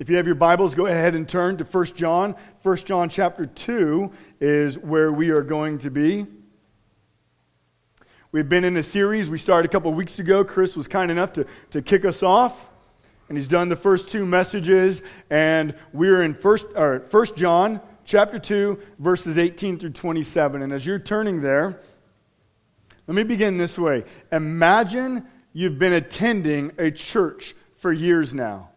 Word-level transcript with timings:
If 0.00 0.08
you 0.08 0.16
have 0.16 0.24
your 0.24 0.34
Bibles, 0.34 0.74
go 0.74 0.86
ahead 0.86 1.14
and 1.14 1.28
turn 1.28 1.58
to 1.58 1.64
1 1.64 1.84
John. 1.94 2.34
1 2.62 2.76
John 2.78 3.10
chapter 3.10 3.44
2 3.44 4.10
is 4.40 4.78
where 4.78 5.12
we 5.12 5.28
are 5.28 5.42
going 5.42 5.76
to 5.76 5.90
be. 5.90 6.26
We've 8.32 8.48
been 8.48 8.64
in 8.64 8.78
a 8.78 8.82
series 8.82 9.28
we 9.28 9.36
started 9.36 9.68
a 9.68 9.70
couple 9.70 9.92
weeks 9.92 10.18
ago. 10.18 10.42
Chris 10.42 10.74
was 10.74 10.88
kind 10.88 11.10
enough 11.10 11.34
to, 11.34 11.46
to 11.72 11.82
kick 11.82 12.06
us 12.06 12.22
off, 12.22 12.70
and 13.28 13.36
he's 13.36 13.46
done 13.46 13.68
the 13.68 13.76
first 13.76 14.08
two 14.08 14.24
messages. 14.24 15.02
And 15.28 15.74
we're 15.92 16.22
in 16.22 16.32
1, 16.32 16.58
or 16.76 17.00
1 17.10 17.26
John 17.36 17.78
chapter 18.06 18.38
2, 18.38 18.80
verses 19.00 19.36
18 19.36 19.78
through 19.78 19.90
27. 19.90 20.62
And 20.62 20.72
as 20.72 20.86
you're 20.86 20.98
turning 20.98 21.42
there, 21.42 21.78
let 23.06 23.14
me 23.14 23.22
begin 23.22 23.58
this 23.58 23.78
way 23.78 24.06
Imagine 24.32 25.26
you've 25.52 25.78
been 25.78 25.92
attending 25.92 26.72
a 26.78 26.90
church 26.90 27.54
for 27.76 27.92
years 27.92 28.32
now. 28.32 28.69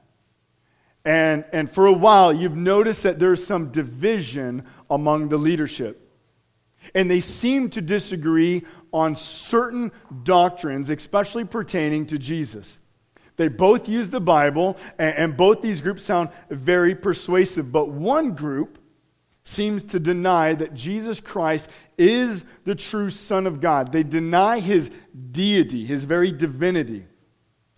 And, 1.05 1.43
and 1.51 1.69
for 1.69 1.85
a 1.85 1.93
while, 1.93 2.31
you've 2.31 2.55
noticed 2.55 3.03
that 3.03 3.19
there's 3.19 3.45
some 3.45 3.71
division 3.71 4.65
among 4.89 5.29
the 5.29 5.37
leadership. 5.37 5.99
And 6.95 7.09
they 7.09 7.19
seem 7.19 7.69
to 7.71 7.81
disagree 7.81 8.63
on 8.91 9.15
certain 9.15 9.91
doctrines, 10.23 10.89
especially 10.89 11.45
pertaining 11.45 12.05
to 12.07 12.17
Jesus. 12.17 12.79
They 13.35 13.47
both 13.47 13.89
use 13.89 14.09
the 14.09 14.21
Bible, 14.21 14.77
and, 14.99 15.15
and 15.15 15.37
both 15.37 15.61
these 15.61 15.81
groups 15.81 16.03
sound 16.03 16.29
very 16.49 16.93
persuasive. 16.93 17.71
But 17.71 17.89
one 17.89 18.35
group 18.35 18.77
seems 19.43 19.83
to 19.85 19.99
deny 19.99 20.53
that 20.53 20.73
Jesus 20.73 21.19
Christ 21.19 21.67
is 21.97 22.45
the 22.63 22.75
true 22.75 23.09
Son 23.09 23.45
of 23.47 23.59
God. 23.59 23.91
They 23.91 24.03
deny 24.03 24.59
his 24.59 24.89
deity, 25.31 25.85
his 25.85 26.05
very 26.05 26.31
divinity. 26.31 27.05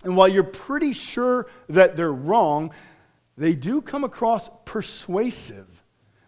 And 0.03 0.15
while 0.15 0.27
you're 0.27 0.43
pretty 0.43 0.93
sure 0.93 1.47
that 1.69 1.95
they're 1.95 2.11
wrong, 2.13 2.71
they 3.37 3.53
do 3.55 3.81
come 3.81 4.03
across 4.03 4.49
persuasive. 4.65 5.67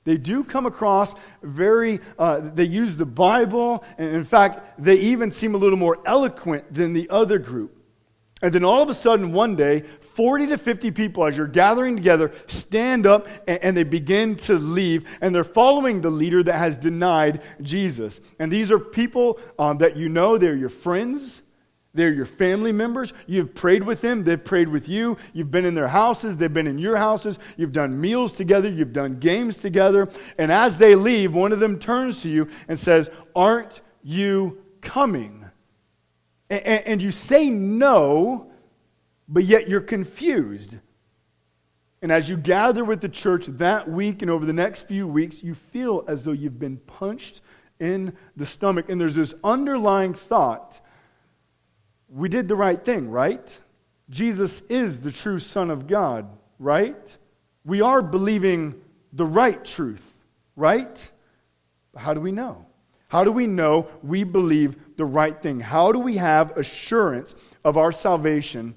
They 0.04 0.18
do 0.18 0.44
come 0.44 0.66
across 0.66 1.16
very, 1.44 2.00
uh, 2.18 2.40
they 2.54 2.64
use 2.64 2.96
the 2.96 3.06
Bible, 3.06 3.84
and 3.98 4.16
in 4.16 4.24
fact, 4.24 4.82
they 4.82 4.96
even 4.96 5.32
seem 5.32 5.54
a 5.54 5.58
little 5.58 5.78
more 5.78 6.00
eloquent 6.06 6.74
than 6.74 6.94
the 6.94 7.10
other 7.10 7.40
group. 7.40 7.74
And 8.42 8.54
then 8.54 8.64
all 8.64 8.82
of 8.82 8.90
a 8.90 8.94
sudden, 8.94 9.34
one 9.34 9.56
day, 9.56 9.84
40 10.16 10.48
to 10.48 10.58
50 10.58 10.92
people, 10.92 11.26
as 11.26 11.36
you're 11.36 11.48
gathering 11.48 11.96
together, 11.96 12.32
stand 12.48 13.06
up 13.06 13.28
and, 13.48 13.62
and, 13.64 13.78
they 13.78 13.84
begin 13.84 14.36
to 14.38 14.54
leave, 14.54 15.06
and 15.22 15.34
they're 15.34 15.44
following 15.44 16.02
the 16.02 16.10
leader 16.10 16.44
that 16.44 16.58
has 16.58 16.78
denied 16.78 17.42
Jesus. 17.62 18.22
And 18.40 18.52
these 18.52 18.72
are 18.72 18.80
people 18.80 19.40
um, 19.58 19.80
that 19.80 19.96
you 19.96 20.08
know, 20.08 20.38
they're 20.38 20.56
your 20.56 20.70
friends, 20.70 21.42
they're 21.94 22.14
your 22.14 22.26
family 22.26 22.72
members. 22.72 23.14
You've 23.26 23.56
prayed 23.56 23.84
with 23.84 24.02
them. 24.02 24.24
They've 24.24 24.44
prayed 24.44 24.70
with 24.70 24.88
you. 24.88 25.18
You've 25.34 25.50
been 25.50 25.66
in 25.66 25.74
their 25.74 25.88
houses. 25.88 26.38
They've 26.38 26.54
been 26.54 26.68
in 26.68 26.78
your 26.78 26.96
houses. 26.96 27.40
You've 27.56 27.72
done 27.72 28.00
meals 28.00 28.34
together. 28.34 28.70
You've 28.70 28.94
done 28.94 29.20
games 29.20 29.58
together. 29.58 30.08
And 30.38 30.52
as 30.52 30.78
they 30.78 30.96
leave, 30.96 31.34
one 31.34 31.52
of 31.52 31.60
them 31.60 31.80
turns 31.80 32.22
to 32.22 32.30
you 32.30 32.50
and 32.68 32.78
says, 32.78 33.10
Aren't 33.36 33.82
you 34.04 34.62
coming? 34.82 35.46
And, 36.50 36.62
and 36.64 37.02
you 37.02 37.12
say 37.12 37.50
no, 37.50 38.52
but 39.28 39.46
yet 39.46 39.68
you're 39.68 39.82
confused. 39.82 40.76
And 42.02 42.12
as 42.12 42.30
you 42.30 42.38
gather 42.38 42.86
with 42.86 43.02
the 43.02 43.10
church 43.10 43.48
that 43.48 43.90
week 43.90 44.22
and 44.22 44.30
over 44.30 44.46
the 44.46 44.54
next 44.54 44.84
few 44.84 45.08
weeks, 45.08 45.44
you 45.44 45.56
feel 45.56 46.04
as 46.08 46.24
though 46.24 46.32
you've 46.32 46.60
been 46.60 46.78
punched 46.78 47.42
in 47.80 48.16
the 48.36 48.46
stomach. 48.46 48.90
And 48.90 49.02
there's 49.02 49.16
this 49.16 49.34
underlying 49.44 50.14
thought 50.14 50.80
we 52.18 52.30
did 52.30 52.48
the 52.48 52.56
right 52.56 52.84
thing, 52.84 53.12
right? 53.12 53.60
Jesus 54.10 54.62
is 54.70 55.02
the 55.02 55.12
true 55.12 55.38
Son 55.38 55.70
of 55.70 55.86
God, 55.86 56.28
right? 56.58 57.18
We 57.64 57.82
are 57.82 58.02
believing 58.02 58.82
the 59.14 59.26
right 59.26 59.64
truth, 59.64 60.26
right? 60.56 61.12
How 61.96 62.16
do 62.16 62.20
we 62.20 62.32
know? 62.32 62.66
How 63.08 63.24
do 63.24 63.32
we 63.32 63.46
know 63.46 63.88
we 64.02 64.24
believe 64.24 64.76
the 64.98 65.06
right 65.06 65.40
thing? 65.40 65.60
How 65.60 65.92
do 65.92 66.00
we 66.00 66.18
have 66.18 66.58
assurance 66.58 67.36
of 67.64 67.78
our 67.78 67.92
salvation 67.92 68.74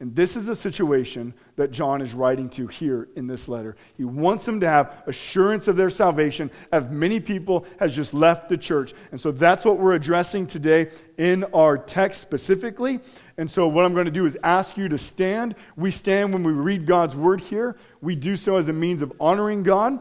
and 0.00 0.14
this 0.14 0.34
is 0.34 0.46
the 0.46 0.56
situation 0.56 1.32
that 1.54 1.70
John 1.70 2.02
is 2.02 2.14
writing 2.14 2.48
to 2.50 2.66
here 2.66 3.08
in 3.14 3.28
this 3.28 3.46
letter. 3.46 3.76
He 3.96 4.04
wants 4.04 4.44
them 4.44 4.58
to 4.60 4.68
have 4.68 5.04
assurance 5.06 5.68
of 5.68 5.76
their 5.76 5.88
salvation, 5.88 6.50
as 6.72 6.84
many 6.90 7.20
people 7.20 7.64
has 7.78 7.94
just 7.94 8.12
left 8.12 8.48
the 8.48 8.58
church. 8.58 8.92
And 9.12 9.20
so 9.20 9.30
that's 9.30 9.64
what 9.64 9.78
we're 9.78 9.94
addressing 9.94 10.48
today 10.48 10.90
in 11.16 11.44
our 11.54 11.78
text 11.78 12.20
specifically. 12.20 12.98
And 13.38 13.48
so 13.48 13.68
what 13.68 13.84
I'm 13.84 13.94
going 13.94 14.06
to 14.06 14.10
do 14.10 14.26
is 14.26 14.36
ask 14.42 14.76
you 14.76 14.88
to 14.88 14.98
stand. 14.98 15.54
We 15.76 15.92
stand 15.92 16.32
when 16.32 16.42
we 16.42 16.52
read 16.52 16.86
God's 16.86 17.16
word 17.16 17.40
here. 17.40 17.76
We 18.00 18.16
do 18.16 18.34
so 18.34 18.56
as 18.56 18.66
a 18.66 18.72
means 18.72 19.00
of 19.00 19.12
honoring 19.20 19.62
God. 19.62 20.00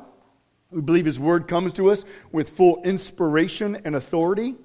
We 0.71 0.81
believe 0.81 1.05
his 1.05 1.19
word 1.19 1.47
comes 1.47 1.71
to 1.73 1.91
us 1.91 2.03
with 2.31 2.49
full 2.49 2.81
inspiration 2.81 3.79
and 3.85 3.95
authority. 3.95 4.55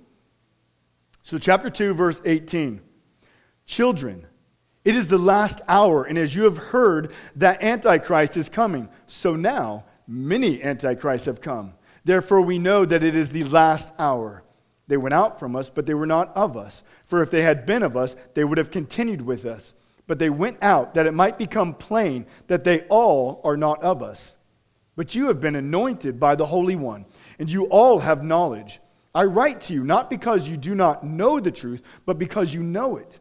So 1.23 1.37
chapter 1.37 1.69
2 1.69 1.93
verse 1.93 2.23
18. 2.25 2.81
Children, 3.67 4.27
it 4.89 4.97
is 4.97 5.07
the 5.07 5.19
last 5.19 5.61
hour, 5.69 6.05
and 6.05 6.17
as 6.17 6.35
you 6.35 6.45
have 6.45 6.57
heard, 6.57 7.13
that 7.37 7.63
Antichrist 7.63 8.39
is 8.39 8.49
coming. 8.49 8.89
So 9.07 9.37
now, 9.37 9.85
many 10.07 10.63
Antichrists 10.63 11.27
have 11.27 11.43
come. 11.43 11.75
Therefore, 12.07 12.41
we 12.41 12.59
know 12.59 12.87
that 12.87 13.05
it 13.05 13.15
is 13.15 13.31
the 13.31 13.45
last 13.45 13.93
hour. 13.99 14.43
They 14.87 14.97
went 14.97 15.13
out 15.13 15.39
from 15.39 15.57
us, 15.57 15.69
but 15.69 15.85
they 15.85 15.93
were 15.93 16.07
not 16.07 16.35
of 16.35 16.57
us. 16.57 16.83
For 17.05 17.21
if 17.21 17.31
they 17.31 17.43
had 17.43 17.67
been 17.67 17.83
of 17.83 17.99
us, 17.99 18.17
they 18.33 18.45
would 18.45 18.57
have 18.57 18.71
continued 18.71 19.21
with 19.21 19.45
us. 19.45 19.75
But 20.07 20.19
they 20.19 20.31
went 20.31 20.57
out 20.63 20.95
that 20.95 21.05
it 21.05 21.13
might 21.13 21.37
become 21.37 21.75
plain 21.75 22.25
that 22.47 22.65
they 22.65 22.85
all 22.85 23.43
are 23.45 23.59
not 23.59 23.83
of 23.83 24.03
us. 24.03 24.37
But 24.97 25.15
you 25.15 25.27
have 25.27 25.39
been 25.39 25.57
anointed 25.57 26.19
by 26.19 26.35
the 26.35 26.47
Holy 26.47 26.77
One, 26.77 27.05
and 27.39 27.53
you 27.53 27.65
all 27.65 27.99
have 27.99 28.25
knowledge. 28.25 28.81
I 29.15 29.25
write 29.25 29.61
to 29.63 29.75
you 29.75 29.85
not 29.85 30.09
because 30.09 30.49
you 30.49 30.57
do 30.57 30.75
not 30.75 31.05
know 31.05 31.41
the 31.41 31.53
truth, 31.53 31.83
but 32.07 32.19
because 32.19 32.55
you 32.55 32.63
know 32.63 32.97
it 32.97 33.21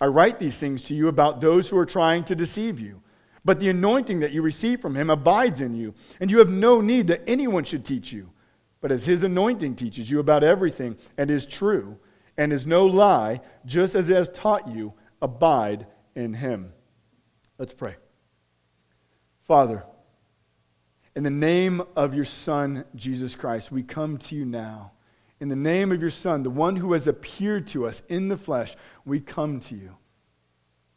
I 0.00 0.06
write 0.06 0.38
these 0.38 0.58
things 0.58 0.82
to 0.84 0.94
you 0.94 1.08
about 1.08 1.40
those 1.40 1.68
who 1.68 1.78
are 1.78 1.86
trying 1.86 2.24
to 2.24 2.34
deceive 2.34 2.80
you. 2.80 3.02
But 3.44 3.60
the 3.60 3.70
anointing 3.70 4.20
that 4.20 4.32
you 4.32 4.42
receive 4.42 4.80
from 4.80 4.94
him 4.94 5.10
abides 5.10 5.60
in 5.60 5.74
you, 5.74 5.94
and 6.20 6.30
you 6.30 6.38
have 6.38 6.50
no 6.50 6.80
need 6.80 7.06
that 7.08 7.28
anyone 7.28 7.64
should 7.64 7.84
teach 7.84 8.12
you. 8.12 8.30
But 8.80 8.92
as 8.92 9.04
his 9.04 9.22
anointing 9.22 9.76
teaches 9.76 10.10
you 10.10 10.20
about 10.20 10.42
everything 10.42 10.96
and 11.18 11.30
is 11.30 11.46
true 11.46 11.98
and 12.36 12.52
is 12.52 12.66
no 12.66 12.86
lie, 12.86 13.40
just 13.66 13.94
as 13.94 14.08
it 14.08 14.14
has 14.14 14.28
taught 14.30 14.68
you, 14.68 14.94
abide 15.20 15.86
in 16.14 16.32
him. 16.32 16.72
Let's 17.58 17.74
pray. 17.74 17.96
Father, 19.42 19.84
in 21.14 21.22
the 21.22 21.30
name 21.30 21.82
of 21.96 22.14
your 22.14 22.24
Son, 22.24 22.84
Jesus 22.94 23.36
Christ, 23.36 23.70
we 23.70 23.82
come 23.82 24.16
to 24.18 24.36
you 24.36 24.44
now 24.44 24.92
in 25.40 25.48
the 25.48 25.56
name 25.56 25.90
of 25.90 26.00
your 26.00 26.10
Son, 26.10 26.42
the 26.42 26.50
one 26.50 26.76
who 26.76 26.92
has 26.92 27.06
appeared 27.06 27.66
to 27.68 27.86
us 27.86 28.02
in 28.08 28.28
the 28.28 28.36
flesh, 28.36 28.76
we 29.06 29.20
come 29.20 29.60
to 29.60 29.74
you. 29.74 29.96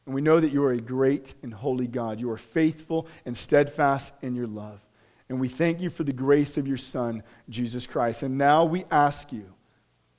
And 0.06 0.14
we 0.14 0.22
know 0.22 0.40
that 0.40 0.52
you 0.52 0.64
are 0.66 0.74
a 0.74 0.82
great 0.82 1.34
and 1.44 1.54
holy 1.54 1.88
God. 1.88 2.20
You 2.20 2.30
are 2.32 2.38
faithful 2.38 3.08
and 3.26 3.38
steadfast 3.38 4.14
in 4.22 4.36
your 4.36 4.48
love. 4.48 4.82
And 5.30 5.40
we 5.40 5.48
thank 5.48 5.80
you 5.80 5.90
for 5.90 6.04
the 6.04 6.12
grace 6.12 6.58
of 6.58 6.68
your 6.68 6.78
Son, 6.78 7.24
Jesus 7.50 7.88
Christ. 7.88 8.22
And 8.22 8.38
now 8.38 8.66
we 8.66 8.84
ask 8.92 9.32
you 9.32 9.46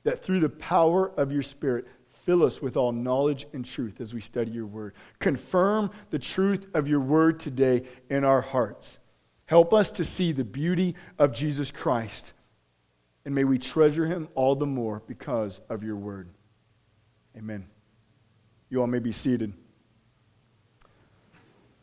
that 0.04 0.22
through 0.22 0.40
the 0.40 0.48
power 0.48 1.12
of 1.18 1.30
your 1.30 1.42
Spirit, 1.42 1.86
fill 2.24 2.42
us 2.42 2.62
with 2.62 2.78
all 2.78 2.92
knowledge 2.92 3.46
and 3.52 3.62
truth 3.62 4.00
as 4.00 4.14
we 4.14 4.22
study 4.22 4.50
your 4.50 4.66
word. 4.66 4.94
Confirm 5.18 5.90
the 6.08 6.18
truth 6.18 6.66
of 6.72 6.88
your 6.88 7.00
word 7.00 7.38
today 7.38 7.82
in 8.08 8.24
our 8.24 8.40
hearts. 8.40 8.98
Help 9.44 9.74
us 9.74 9.90
to 9.90 10.04
see 10.04 10.32
the 10.32 10.44
beauty 10.44 10.94
of 11.18 11.34
Jesus 11.34 11.70
Christ 11.70 12.32
and 13.24 13.34
may 13.34 13.44
we 13.44 13.58
treasure 13.58 14.06
him 14.06 14.28
all 14.34 14.54
the 14.54 14.66
more 14.66 15.02
because 15.06 15.60
of 15.68 15.82
your 15.82 15.96
word. 15.96 16.28
Amen. 17.36 17.66
You 18.70 18.80
all 18.80 18.86
may 18.86 18.98
be 18.98 19.12
seated. 19.12 19.52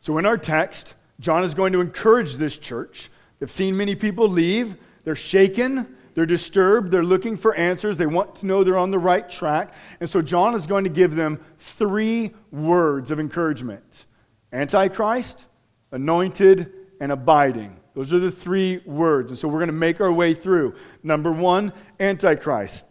So, 0.01 0.17
in 0.17 0.25
our 0.25 0.37
text, 0.37 0.95
John 1.19 1.43
is 1.43 1.53
going 1.53 1.73
to 1.73 1.81
encourage 1.81 2.35
this 2.35 2.57
church. 2.57 3.09
They've 3.39 3.51
seen 3.51 3.77
many 3.77 3.95
people 3.95 4.27
leave, 4.27 4.75
they're 5.03 5.15
shaken. 5.15 5.97
They're 6.13 6.25
disturbed. 6.25 6.91
They're 6.91 7.03
looking 7.03 7.37
for 7.37 7.55
answers. 7.55 7.97
They 7.97 8.05
want 8.05 8.35
to 8.37 8.45
know 8.45 8.63
they're 8.63 8.77
on 8.77 8.91
the 8.91 8.99
right 8.99 9.29
track. 9.29 9.73
And 9.99 10.09
so 10.09 10.21
John 10.21 10.55
is 10.55 10.67
going 10.67 10.83
to 10.83 10.89
give 10.89 11.15
them 11.15 11.39
three 11.59 12.31
words 12.51 13.11
of 13.11 13.19
encouragement 13.19 14.05
Antichrist, 14.51 15.45
anointed, 15.91 16.73
and 16.99 17.11
abiding. 17.11 17.77
Those 17.93 18.13
are 18.13 18.19
the 18.19 18.31
three 18.31 18.79
words. 18.85 19.31
And 19.31 19.37
so 19.37 19.47
we're 19.47 19.59
going 19.59 19.67
to 19.67 19.73
make 19.73 19.99
our 19.99 20.11
way 20.11 20.33
through. 20.33 20.75
Number 21.03 21.31
one, 21.31 21.73
Antichrist. 21.99 22.83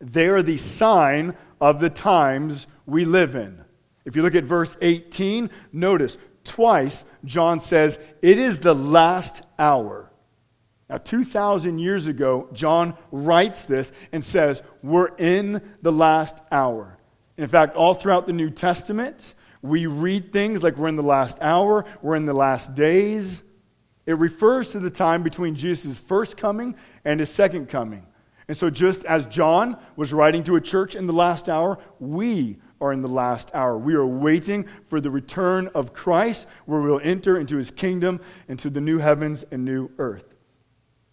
They 0.00 0.28
are 0.28 0.42
the 0.42 0.58
sign 0.58 1.34
of 1.60 1.80
the 1.80 1.90
times 1.90 2.66
we 2.86 3.04
live 3.04 3.34
in. 3.34 3.64
If 4.04 4.16
you 4.16 4.22
look 4.22 4.34
at 4.34 4.44
verse 4.44 4.76
18, 4.82 5.50
notice 5.72 6.18
twice 6.44 7.04
John 7.24 7.60
says, 7.60 7.98
It 8.20 8.38
is 8.38 8.60
the 8.60 8.74
last 8.74 9.42
hour. 9.58 10.10
Now, 10.90 10.98
2,000 10.98 11.78
years 11.78 12.08
ago, 12.08 12.48
John 12.52 12.96
writes 13.10 13.64
this 13.64 13.92
and 14.12 14.22
says, 14.22 14.62
We're 14.82 15.14
in 15.16 15.62
the 15.80 15.92
last 15.92 16.38
hour. 16.52 16.98
In 17.38 17.48
fact, 17.48 17.74
all 17.74 17.94
throughout 17.94 18.26
the 18.26 18.34
New 18.34 18.50
Testament, 18.50 19.34
we 19.62 19.86
read 19.86 20.32
things 20.32 20.62
like 20.62 20.76
we're 20.76 20.88
in 20.88 20.96
the 20.96 21.02
last 21.02 21.38
hour, 21.40 21.86
we're 22.02 22.16
in 22.16 22.26
the 22.26 22.34
last 22.34 22.74
days. 22.74 23.42
It 24.06 24.18
refers 24.18 24.68
to 24.68 24.78
the 24.78 24.90
time 24.90 25.22
between 25.22 25.54
Jesus' 25.54 25.98
first 25.98 26.36
coming 26.36 26.74
and 27.04 27.20
his 27.20 27.30
second 27.30 27.68
coming. 27.68 28.06
And 28.46 28.56
so, 28.56 28.68
just 28.68 29.04
as 29.04 29.24
John 29.26 29.78
was 29.96 30.12
writing 30.12 30.42
to 30.44 30.56
a 30.56 30.60
church 30.60 30.94
in 30.94 31.06
the 31.06 31.14
last 31.14 31.48
hour, 31.48 31.78
we 31.98 32.58
are 32.80 32.92
in 32.92 33.00
the 33.00 33.08
last 33.08 33.50
hour. 33.54 33.78
We 33.78 33.94
are 33.94 34.06
waiting 34.06 34.66
for 34.88 35.00
the 35.00 35.10
return 35.10 35.68
of 35.74 35.94
Christ, 35.94 36.46
where 36.66 36.82
we'll 36.82 37.00
enter 37.02 37.38
into 37.38 37.56
his 37.56 37.70
kingdom, 37.70 38.20
into 38.48 38.68
the 38.68 38.82
new 38.82 38.98
heavens 38.98 39.44
and 39.50 39.64
new 39.64 39.90
earth. 39.96 40.34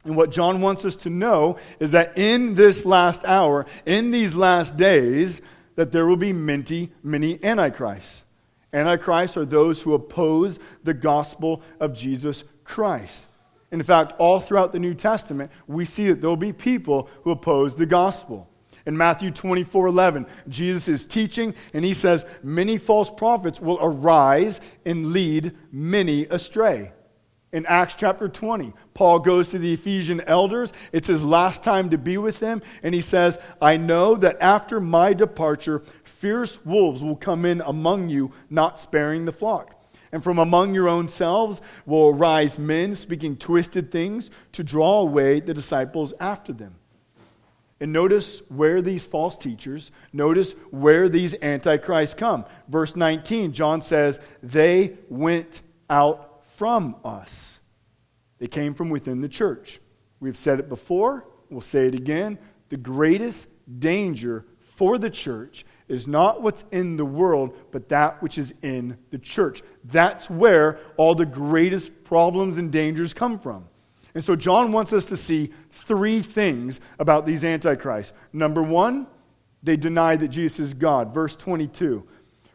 And 0.03 0.17
what 0.17 0.31
John 0.31 0.59
wants 0.61 0.83
us 0.83 0.95
to 0.97 1.09
know 1.09 1.57
is 1.79 1.91
that 1.91 2.17
in 2.17 2.55
this 2.55 2.85
last 2.85 3.23
hour, 3.23 3.65
in 3.85 4.11
these 4.11 4.35
last 4.35 4.75
days, 4.75 5.41
that 5.75 5.91
there 5.91 6.05
will 6.05 6.17
be 6.17 6.33
many, 6.33 6.91
many 7.03 7.41
antichrists. 7.43 8.23
Antichrists 8.73 9.37
are 9.37 9.45
those 9.45 9.81
who 9.81 9.93
oppose 9.93 10.59
the 10.83 10.93
gospel 10.93 11.61
of 11.79 11.93
Jesus 11.93 12.43
Christ. 12.63 13.27
In 13.71 13.83
fact, 13.83 14.13
all 14.19 14.39
throughout 14.39 14.73
the 14.73 14.79
New 14.79 14.93
Testament, 14.93 15.51
we 15.67 15.85
see 15.85 16.07
that 16.07 16.21
there 16.21 16.29
will 16.29 16.37
be 16.37 16.53
people 16.53 17.09
who 17.23 17.31
oppose 17.31 17.75
the 17.75 17.85
gospel. 17.85 18.49
In 18.85 18.97
Matthew 18.97 19.31
24 19.31 19.87
11, 19.87 20.25
Jesus 20.49 20.87
is 20.87 21.05
teaching, 21.05 21.53
and 21.73 21.85
he 21.85 21.93
says, 21.93 22.25
Many 22.43 22.77
false 22.77 23.11
prophets 23.11 23.61
will 23.61 23.77
arise 23.81 24.59
and 24.85 25.07
lead 25.07 25.55
many 25.71 26.25
astray. 26.25 26.91
In 27.53 27.65
Acts 27.65 27.95
chapter 27.95 28.29
20, 28.29 28.71
Paul 28.93 29.19
goes 29.19 29.49
to 29.49 29.59
the 29.59 29.73
Ephesian 29.73 30.21
elders. 30.21 30.71
It's 30.93 31.09
his 31.09 31.23
last 31.23 31.63
time 31.63 31.89
to 31.89 31.97
be 31.97 32.17
with 32.17 32.39
them, 32.39 32.61
and 32.81 32.95
he 32.95 33.01
says, 33.01 33.37
I 33.61 33.75
know 33.75 34.15
that 34.15 34.37
after 34.39 34.79
my 34.79 35.13
departure, 35.13 35.83
fierce 36.21 36.63
wolves 36.63 37.03
will 37.03 37.15
come 37.15 37.45
in 37.45 37.61
among 37.65 38.07
you, 38.07 38.31
not 38.49 38.79
sparing 38.79 39.25
the 39.25 39.31
flock. 39.31 39.75
And 40.11 40.23
from 40.23 40.37
among 40.37 40.75
your 40.75 40.87
own 40.87 41.07
selves 41.07 41.61
will 41.85 42.09
arise 42.09 42.59
men 42.59 42.93
speaking 42.95 43.35
twisted 43.35 43.91
things 43.91 44.29
to 44.51 44.63
draw 44.63 45.01
away 45.01 45.39
the 45.39 45.53
disciples 45.53 46.13
after 46.19 46.53
them. 46.53 46.75
And 47.79 47.91
notice 47.91 48.43
where 48.49 48.83
these 48.83 49.05
false 49.05 49.35
teachers, 49.35 49.91
notice 50.13 50.53
where 50.69 51.09
these 51.09 51.33
antichrists 51.41 52.13
come. 52.13 52.45
Verse 52.67 52.95
19, 52.95 53.53
John 53.53 53.81
says, 53.81 54.19
They 54.43 54.97
went 55.09 55.63
out 55.89 56.43
from 56.57 56.97
us. 57.03 57.61
They 58.37 58.47
came 58.47 58.75
from 58.75 58.91
within 58.91 59.21
the 59.21 59.29
church. 59.29 59.79
We've 60.19 60.37
said 60.37 60.59
it 60.59 60.69
before, 60.69 61.25
we'll 61.49 61.61
say 61.61 61.87
it 61.87 61.95
again. 61.95 62.37
The 62.69 62.77
greatest 62.77 63.47
danger 63.79 64.45
for 64.75 64.99
the 64.99 65.09
church 65.09 65.65
is 65.91 66.07
not 66.07 66.41
what's 66.41 66.63
in 66.71 66.95
the 66.95 67.05
world, 67.05 67.55
but 67.71 67.89
that 67.89 68.21
which 68.21 68.37
is 68.37 68.53
in 68.61 68.97
the 69.09 69.17
church. 69.17 69.61
That's 69.83 70.29
where 70.29 70.79
all 70.97 71.15
the 71.15 71.25
greatest 71.25 72.03
problems 72.03 72.57
and 72.57 72.71
dangers 72.71 73.13
come 73.13 73.37
from. 73.37 73.67
And 74.15 74.23
so 74.23 74.35
John 74.35 74.71
wants 74.71 74.93
us 74.93 75.05
to 75.05 75.17
see 75.17 75.51
three 75.69 76.21
things 76.21 76.79
about 76.99 77.25
these 77.25 77.43
antichrists. 77.43 78.13
Number 78.33 78.63
one, 78.63 79.07
they 79.63 79.77
deny 79.77 80.15
that 80.15 80.29
Jesus 80.29 80.59
is 80.59 80.73
God. 80.73 81.13
Verse 81.13 81.35
22. 81.35 82.07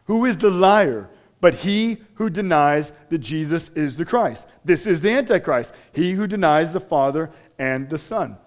Who 0.05 0.25
is 0.25 0.37
the 0.37 0.49
liar 0.49 1.09
but 1.39 1.53
he 1.53 1.97
who 2.15 2.31
denies 2.31 2.91
that 3.09 3.19
Jesus 3.19 3.69
is 3.75 3.97
the 3.97 4.05
Christ? 4.05 4.47
This 4.65 4.87
is 4.87 5.01
the 5.01 5.11
antichrist, 5.11 5.73
he 5.93 6.11
who 6.11 6.27
denies 6.27 6.73
the 6.73 6.79
Father 6.79 7.29
and 7.59 7.89
the 7.89 7.97
Son. 7.97 8.37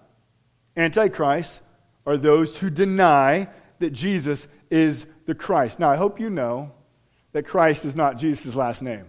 Antichrists 0.75 1.61
are 2.05 2.17
those 2.17 2.57
who 2.57 2.69
deny 2.69 3.47
that 3.81 3.91
Jesus 3.91 4.47
is 4.69 5.05
the 5.25 5.35
Christ. 5.35 5.79
Now, 5.79 5.89
I 5.89 5.95
hope 5.95 6.19
you 6.19 6.29
know 6.29 6.71
that 7.33 7.45
Christ 7.45 7.85
is 7.85 7.95
not 7.95 8.17
Jesus' 8.17 8.55
last 8.55 8.81
name. 8.81 9.05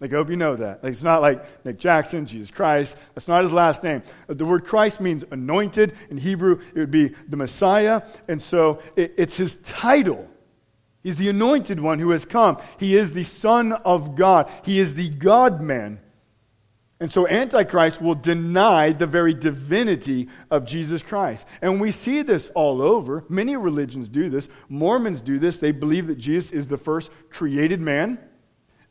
Like, 0.00 0.14
I 0.14 0.16
hope 0.16 0.30
you 0.30 0.36
know 0.36 0.56
that. 0.56 0.82
Like, 0.82 0.92
it's 0.92 1.02
not 1.02 1.20
like 1.20 1.64
Nick 1.64 1.78
Jackson, 1.78 2.24
Jesus 2.24 2.50
Christ. 2.50 2.96
That's 3.14 3.28
not 3.28 3.42
his 3.42 3.52
last 3.52 3.82
name. 3.82 4.02
Uh, 4.28 4.34
the 4.34 4.46
word 4.46 4.64
Christ 4.64 4.98
means 4.98 5.24
anointed. 5.30 5.94
In 6.08 6.16
Hebrew, 6.16 6.58
it 6.74 6.78
would 6.78 6.90
be 6.90 7.14
the 7.28 7.36
Messiah. 7.36 8.00
And 8.26 8.40
so 8.40 8.80
it, 8.96 9.12
it's 9.18 9.36
his 9.36 9.56
title. 9.56 10.26
He's 11.02 11.18
the 11.18 11.28
anointed 11.28 11.80
one 11.80 11.98
who 11.98 12.10
has 12.10 12.24
come. 12.24 12.58
He 12.78 12.96
is 12.96 13.12
the 13.12 13.24
Son 13.24 13.72
of 13.72 14.16
God. 14.16 14.50
He 14.64 14.78
is 14.78 14.94
the 14.94 15.10
God 15.10 15.60
man. 15.60 16.00
And 17.00 17.10
so 17.10 17.26
Antichrist 17.26 18.02
will 18.02 18.14
deny 18.14 18.92
the 18.92 19.06
very 19.06 19.32
divinity 19.32 20.28
of 20.50 20.66
Jesus 20.66 21.02
Christ. 21.02 21.46
And 21.62 21.80
we 21.80 21.92
see 21.92 22.20
this 22.20 22.50
all 22.50 22.82
over. 22.82 23.24
Many 23.30 23.56
religions 23.56 24.10
do 24.10 24.28
this. 24.28 24.50
Mormons 24.68 25.22
do 25.22 25.38
this. 25.38 25.58
They 25.58 25.72
believe 25.72 26.08
that 26.08 26.18
Jesus 26.18 26.50
is 26.50 26.68
the 26.68 26.76
first 26.76 27.10
created 27.30 27.80
man. 27.80 28.18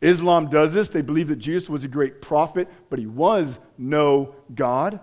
Islam 0.02 0.50
does 0.50 0.74
this. 0.74 0.90
They 0.90 1.04
believe 1.04 1.28
that 1.28 1.36
Jesus 1.36 1.70
was 1.70 1.84
a 1.84 1.88
great 1.88 2.20
prophet, 2.20 2.68
but 2.90 2.98
he 2.98 3.06
was 3.06 3.60
no 3.78 4.34
God. 4.56 5.00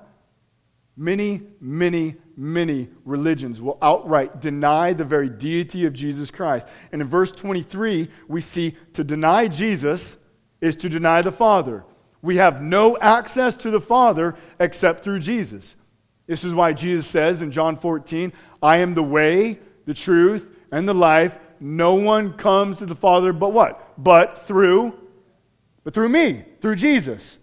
Many, 0.97 1.43
many, 1.61 2.17
many 2.37 2.89
religions 3.05 3.63
will 3.63 3.79
outright 3.83 4.41
deny 4.41 4.95
the 4.95 5.05
very 5.05 5.29
deity 5.29 5.85
of 5.87 5.93
Jesus 5.93 6.33
Christ. 6.33 6.67
And 6.91 7.01
in 7.01 7.07
verse 7.07 7.31
23, 7.31 8.09
we 8.27 8.41
see 8.41 8.75
to 8.95 9.05
deny 9.05 9.47
Jesus 9.47 10.17
is 10.61 10.75
to 10.77 10.89
deny 10.89 11.23
the 11.23 11.31
Father. 11.31 11.85
We 12.23 12.37
have 12.37 12.63
no 12.63 12.99
access 12.99 13.57
to 13.59 13.71
the 13.71 13.81
Father 13.81 14.37
except 14.59 15.05
through 15.05 15.21
Jesus. 15.21 15.77
This 16.27 16.45
is 16.45 16.55
why 16.55 16.73
Jesus 16.73 17.07
says 17.07 17.43
in 17.43 17.53
John 17.53 17.77
14, 17.77 18.33
I 18.63 18.79
am 18.79 18.95
the 18.95 19.03
way, 19.03 19.59
the 19.85 19.95
truth, 19.95 20.49
and 20.73 20.89
the 20.89 20.95
life. 20.95 21.39
No 21.61 21.95
one 21.95 22.33
comes 22.33 22.79
to 22.79 22.87
the 22.87 22.95
Father 22.95 23.33
but 23.33 23.53
what? 23.53 23.95
But 24.03 24.39
through 24.47 24.99
but 25.87 25.95
through 25.95 26.09
me, 26.09 26.45
through 26.61 26.75
Jesus. 26.75 27.39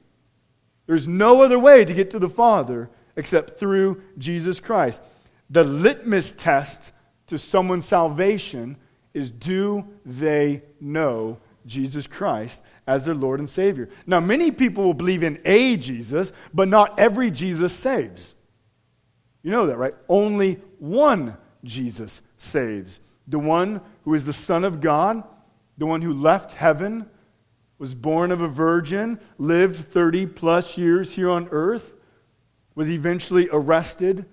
There's 0.85 1.07
no 1.07 1.43
other 1.43 1.57
way 1.57 1.85
to 1.85 1.93
get 1.93 2.11
to 2.11 2.19
the 2.19 2.27
Father 2.27 2.89
except 3.15 3.57
through 3.57 4.01
Jesus 4.17 4.59
Christ. 4.59 5.01
The 5.49 5.63
litmus 5.63 6.33
test 6.33 6.91
to 7.27 7.37
someone's 7.37 7.85
salvation 7.85 8.75
is 9.13 9.31
do 9.31 9.87
they 10.05 10.61
know 10.81 11.37
Jesus 11.65 12.07
Christ 12.07 12.61
as 12.87 13.05
their 13.05 13.15
Lord 13.15 13.39
and 13.39 13.49
Savior. 13.49 13.89
Now, 14.05 14.19
many 14.19 14.51
people 14.51 14.83
will 14.83 14.93
believe 14.93 15.23
in 15.23 15.39
a 15.45 15.77
Jesus, 15.77 16.33
but 16.53 16.67
not 16.67 16.99
every 16.99 17.31
Jesus 17.31 17.73
saves. 17.73 18.35
You 19.41 19.51
know 19.51 19.67
that, 19.67 19.77
right? 19.77 19.95
Only 20.07 20.59
one 20.79 21.37
Jesus 21.63 22.21
saves. 22.37 22.99
The 23.27 23.39
one 23.39 23.81
who 24.03 24.13
is 24.13 24.25
the 24.25 24.33
Son 24.33 24.63
of 24.63 24.81
God, 24.81 25.23
the 25.77 25.85
one 25.85 26.01
who 26.01 26.13
left 26.13 26.53
heaven, 26.53 27.09
was 27.77 27.95
born 27.95 28.31
of 28.31 28.41
a 28.41 28.47
virgin, 28.47 29.19
lived 29.37 29.91
30 29.91 30.27
plus 30.27 30.77
years 30.77 31.15
here 31.15 31.29
on 31.29 31.47
earth, 31.51 31.93
was 32.75 32.89
eventually 32.89 33.49
arrested, 33.51 34.25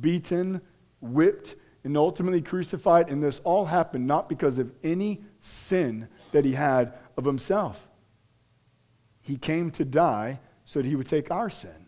beaten, 0.00 0.60
whipped, 1.00 1.56
and 1.84 1.96
ultimately 1.96 2.40
crucified. 2.40 3.10
And 3.10 3.22
this 3.22 3.40
all 3.44 3.64
happened 3.64 4.06
not 4.06 4.28
because 4.28 4.58
of 4.58 4.70
any 4.82 5.22
sin 5.40 6.08
that 6.32 6.44
he 6.44 6.52
had 6.52 6.94
of 7.16 7.24
himself. 7.24 7.80
He 9.20 9.36
came 9.36 9.70
to 9.72 9.84
die 9.84 10.40
so 10.64 10.80
that 10.80 10.88
he 10.88 10.96
would 10.96 11.06
take 11.06 11.30
our 11.30 11.48
sin. 11.48 11.86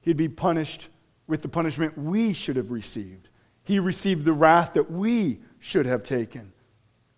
He'd 0.00 0.16
be 0.16 0.28
punished 0.28 0.88
with 1.26 1.42
the 1.42 1.48
punishment 1.48 1.96
we 1.98 2.32
should 2.32 2.56
have 2.56 2.70
received. 2.70 3.28
He 3.64 3.78
received 3.78 4.24
the 4.24 4.32
wrath 4.32 4.74
that 4.74 4.90
we 4.90 5.40
should 5.58 5.86
have 5.86 6.02
taken 6.02 6.52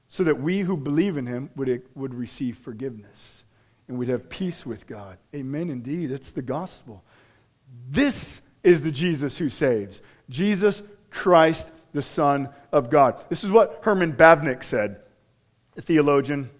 so 0.08 0.24
that 0.24 0.40
we 0.40 0.60
who 0.60 0.76
believe 0.76 1.16
in 1.16 1.26
him 1.26 1.50
would, 1.54 1.82
would 1.94 2.14
receive 2.14 2.58
forgiveness 2.58 3.44
and 3.86 3.98
we'd 3.98 4.08
have 4.08 4.28
peace 4.28 4.66
with 4.66 4.86
God. 4.86 5.18
Amen, 5.34 5.70
indeed. 5.70 6.10
It's 6.10 6.32
the 6.32 6.42
gospel. 6.42 7.04
This 7.88 8.42
is 8.62 8.82
the 8.82 8.90
Jesus 8.90 9.38
who 9.38 9.48
saves. 9.48 10.02
Jesus 10.28 10.82
Christ, 11.10 11.72
the 11.92 12.02
Son 12.02 12.48
of 12.72 12.90
God. 12.90 13.24
This 13.28 13.44
is 13.44 13.50
what 13.50 13.80
Herman 13.82 14.12
Bavinck 14.12 14.62
said, 14.64 15.00
theologian. 15.76 16.50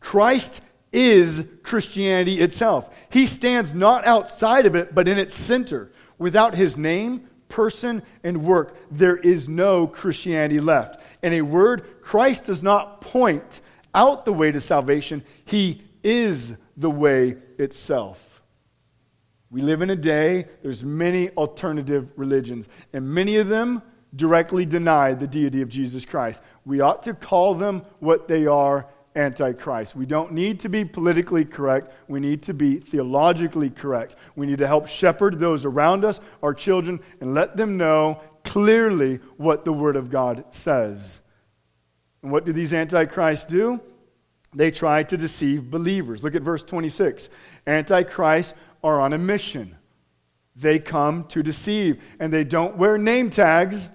Christ 0.00 0.60
is 0.92 1.44
Christianity 1.62 2.40
itself. 2.40 2.92
He 3.10 3.26
stands 3.26 3.72
not 3.72 4.06
outside 4.06 4.66
of 4.66 4.74
it, 4.74 4.94
but 4.94 5.08
in 5.08 5.18
its 5.18 5.34
center. 5.34 5.92
Without 6.18 6.54
his 6.54 6.76
name, 6.76 7.28
person, 7.48 8.02
and 8.22 8.44
work, 8.44 8.76
there 8.90 9.16
is 9.16 9.48
no 9.48 9.86
Christianity 9.86 10.60
left. 10.60 11.00
In 11.22 11.32
a 11.34 11.42
word, 11.42 12.02
Christ 12.02 12.44
does 12.44 12.62
not 12.62 13.00
point 13.00 13.60
out 13.94 14.24
the 14.24 14.32
way 14.32 14.52
to 14.52 14.60
salvation. 14.60 15.24
He 15.44 15.82
is 16.02 16.54
the 16.76 16.90
way 16.90 17.36
itself. 17.58 18.42
We 19.50 19.60
live 19.60 19.82
in 19.82 19.90
a 19.90 19.96
day, 19.96 20.46
there's 20.62 20.82
many 20.82 21.28
alternative 21.30 22.08
religions, 22.16 22.68
and 22.94 23.06
many 23.06 23.36
of 23.36 23.48
them 23.48 23.82
directly 24.16 24.66
deny 24.66 25.14
the 25.14 25.26
deity 25.26 25.62
of 25.62 25.68
Jesus 25.68 26.04
Christ. 26.04 26.42
We 26.64 26.80
ought 26.80 27.02
to 27.04 27.14
call 27.14 27.54
them 27.54 27.82
what 28.00 28.28
they 28.28 28.46
are 28.46 28.86
antichrist. 29.14 29.94
We 29.94 30.06
don't 30.06 30.32
need 30.32 30.60
to 30.60 30.68
be 30.68 30.84
politically 30.84 31.44
correct. 31.44 31.92
We 32.08 32.20
need 32.20 32.42
to 32.44 32.54
be 32.54 32.76
theologically 32.76 33.70
correct. 33.70 34.16
We 34.36 34.46
need 34.46 34.58
to 34.58 34.66
help 34.66 34.86
shepherd 34.86 35.38
those 35.38 35.64
around 35.64 36.04
us, 36.04 36.20
our 36.42 36.54
children, 36.54 37.00
and 37.20 37.34
let 37.34 37.56
them 37.56 37.76
know 37.76 38.20
clearly 38.44 39.20
what 39.36 39.64
the 39.64 39.72
Word 39.72 39.96
of 39.96 40.10
God 40.10 40.44
says. 40.50 41.20
And 42.22 42.32
what 42.32 42.44
do 42.44 42.52
these 42.52 42.72
antichrists 42.72 43.44
do? 43.44 43.80
They 44.54 44.70
try 44.70 45.02
to 45.04 45.16
deceive 45.16 45.70
believers. 45.70 46.22
Look 46.22 46.34
at 46.34 46.42
verse 46.42 46.62
26. 46.62 47.28
Antichrists 47.66 48.54
are 48.84 49.00
on 49.00 49.12
a 49.12 49.18
mission. 49.18 49.76
They 50.54 50.78
come 50.78 51.24
to 51.28 51.42
deceive, 51.42 52.02
and 52.18 52.32
they 52.32 52.44
don't 52.44 52.76
wear 52.76 52.98
name 52.98 53.30
tags. 53.30 53.88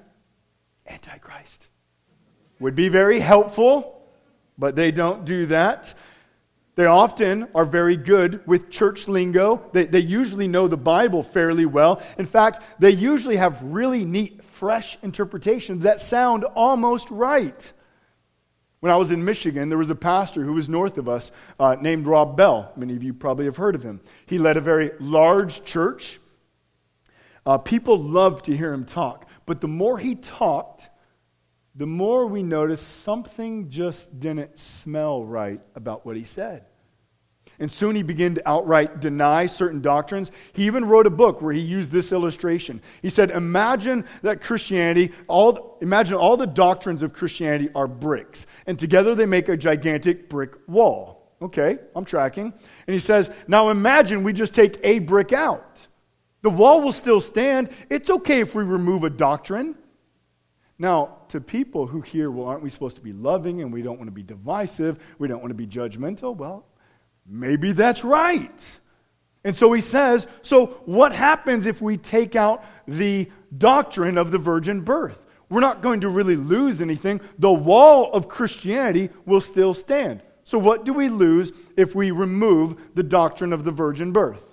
Antichrist. 0.87 1.67
Would 2.59 2.75
be 2.75 2.89
very 2.89 3.19
helpful 3.19 3.97
but 4.57 4.75
they 4.75 4.91
don't 4.91 5.25
do 5.25 5.47
that. 5.47 5.93
They 6.75 6.85
often 6.85 7.47
are 7.55 7.65
very 7.65 7.97
good 7.97 8.45
with 8.45 8.69
church 8.69 9.07
lingo. 9.07 9.67
They, 9.73 9.85
they 9.85 9.99
usually 9.99 10.47
know 10.47 10.67
the 10.67 10.77
Bible 10.77 11.23
fairly 11.23 11.65
well. 11.65 12.01
In 12.17 12.25
fact, 12.25 12.63
they 12.79 12.91
usually 12.91 13.37
have 13.37 13.61
really 13.63 14.03
neat, 14.03 14.43
fresh 14.43 14.97
interpretations 15.01 15.83
that 15.83 16.01
sound 16.01 16.43
almost 16.43 17.09
right. 17.09 17.73
When 18.79 18.91
I 18.91 18.95
was 18.95 19.09
in 19.09 19.25
Michigan, 19.25 19.69
there 19.69 19.77
was 19.77 19.89
a 19.89 19.95
pastor 19.95 20.43
who 20.43 20.53
was 20.53 20.69
north 20.69 20.99
of 20.99 21.09
us 21.09 21.31
uh, 21.59 21.75
named 21.81 22.05
Rob 22.05 22.37
Bell. 22.37 22.71
Many 22.75 22.95
of 22.95 23.01
you 23.01 23.11
probably 23.11 23.45
have 23.45 23.57
heard 23.57 23.73
of 23.73 23.81
him. 23.81 23.99
He 24.27 24.37
led 24.37 24.55
a 24.55 24.61
very 24.61 24.91
large 24.99 25.63
church. 25.63 26.19
Uh, 27.43 27.57
people 27.57 27.97
loved 27.97 28.45
to 28.45 28.55
hear 28.55 28.71
him 28.71 28.85
talk, 28.85 29.26
but 29.47 29.61
the 29.61 29.67
more 29.67 29.97
he 29.97 30.13
talked, 30.13 30.89
the 31.73 31.87
more 31.87 32.27
we 32.27 32.43
noticed 32.43 33.01
something 33.01 33.69
just 33.69 34.19
didn't 34.19 34.59
smell 34.59 35.23
right 35.23 35.61
about 35.73 36.05
what 36.05 36.17
he 36.17 36.23
said. 36.23 36.65
And 37.59 37.71
soon 37.71 37.95
he 37.95 38.03
began 38.03 38.35
to 38.35 38.47
outright 38.47 38.99
deny 38.99 39.47
certain 39.47 39.81
doctrines. 39.81 40.31
He 40.53 40.65
even 40.65 40.85
wrote 40.85 41.07
a 41.07 41.11
book 41.11 41.41
where 41.41 41.53
he 41.53 41.61
used 41.61 41.91
this 41.91 42.11
illustration. 42.11 42.81
He 43.01 43.09
said, 43.09 43.31
Imagine 43.31 44.05
that 44.21 44.41
Christianity, 44.41 45.11
all, 45.27 45.77
imagine 45.81 46.17
all 46.17 46.37
the 46.37 46.45
doctrines 46.45 47.01
of 47.01 47.13
Christianity 47.13 47.69
are 47.73 47.87
bricks, 47.87 48.45
and 48.67 48.77
together 48.77 49.15
they 49.15 49.25
make 49.25 49.49
a 49.49 49.57
gigantic 49.57 50.29
brick 50.29 50.55
wall. 50.67 51.31
Okay, 51.41 51.77
I'm 51.95 52.05
tracking. 52.05 52.53
And 52.85 52.93
he 52.93 52.99
says, 52.99 53.31
Now 53.47 53.69
imagine 53.69 54.23
we 54.23 54.33
just 54.33 54.53
take 54.53 54.79
a 54.83 54.99
brick 54.99 55.31
out. 55.31 55.87
The 56.41 56.49
wall 56.49 56.81
will 56.81 56.91
still 56.91 57.21
stand. 57.21 57.69
It's 57.89 58.09
okay 58.09 58.39
if 58.39 58.55
we 58.55 58.63
remove 58.63 59.03
a 59.03 59.09
doctrine. 59.09 59.75
Now, 60.79 61.17
to 61.29 61.41
people 61.41 61.87
who 61.87 62.01
hear, 62.01 62.29
well, 62.29 62.47
aren't 62.47 62.61
we 62.61 62.69
supposed 62.69 62.95
to 62.97 63.01
be 63.01 63.13
loving 63.13 63.61
and 63.61 63.73
we 63.73 63.81
don't 63.81 63.97
want 63.97 64.07
to 64.07 64.13
be 64.13 64.23
divisive, 64.23 64.99
we 65.17 65.27
don't 65.27 65.39
want 65.39 65.49
to 65.49 65.55
be 65.55 65.65
judgmental? 65.65 66.35
Well, 66.35 66.65
maybe 67.25 67.71
that's 67.71 68.03
right. 68.03 68.79
And 69.43 69.55
so 69.55 69.71
he 69.73 69.81
says, 69.81 70.27
so 70.41 70.81
what 70.85 71.13
happens 71.13 71.65
if 71.65 71.81
we 71.81 71.97
take 71.97 72.35
out 72.35 72.63
the 72.87 73.31
doctrine 73.57 74.17
of 74.17 74.31
the 74.31 74.37
virgin 74.37 74.81
birth? 74.81 75.23
We're 75.49 75.61
not 75.61 75.81
going 75.81 76.01
to 76.01 76.09
really 76.09 76.35
lose 76.35 76.81
anything. 76.81 77.21
The 77.39 77.51
wall 77.51 78.11
of 78.11 78.27
Christianity 78.27 79.09
will 79.25 79.41
still 79.41 79.73
stand. 79.73 80.21
So, 80.43 80.57
what 80.57 80.85
do 80.85 80.93
we 80.93 81.09
lose 81.09 81.51
if 81.75 81.95
we 81.95 82.11
remove 82.11 82.75
the 82.95 83.03
doctrine 83.03 83.53
of 83.53 83.63
the 83.63 83.71
virgin 83.71 84.11
birth? 84.11 84.46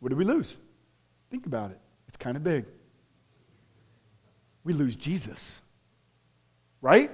What 0.00 0.10
do 0.10 0.16
we 0.16 0.24
lose? 0.24 0.58
Think 1.30 1.46
about 1.46 1.70
it. 1.70 1.78
It's 2.08 2.16
kind 2.16 2.36
of 2.36 2.42
big 2.42 2.64
we 4.64 4.72
lose 4.72 4.96
Jesus. 4.96 5.60
Right? 6.82 7.10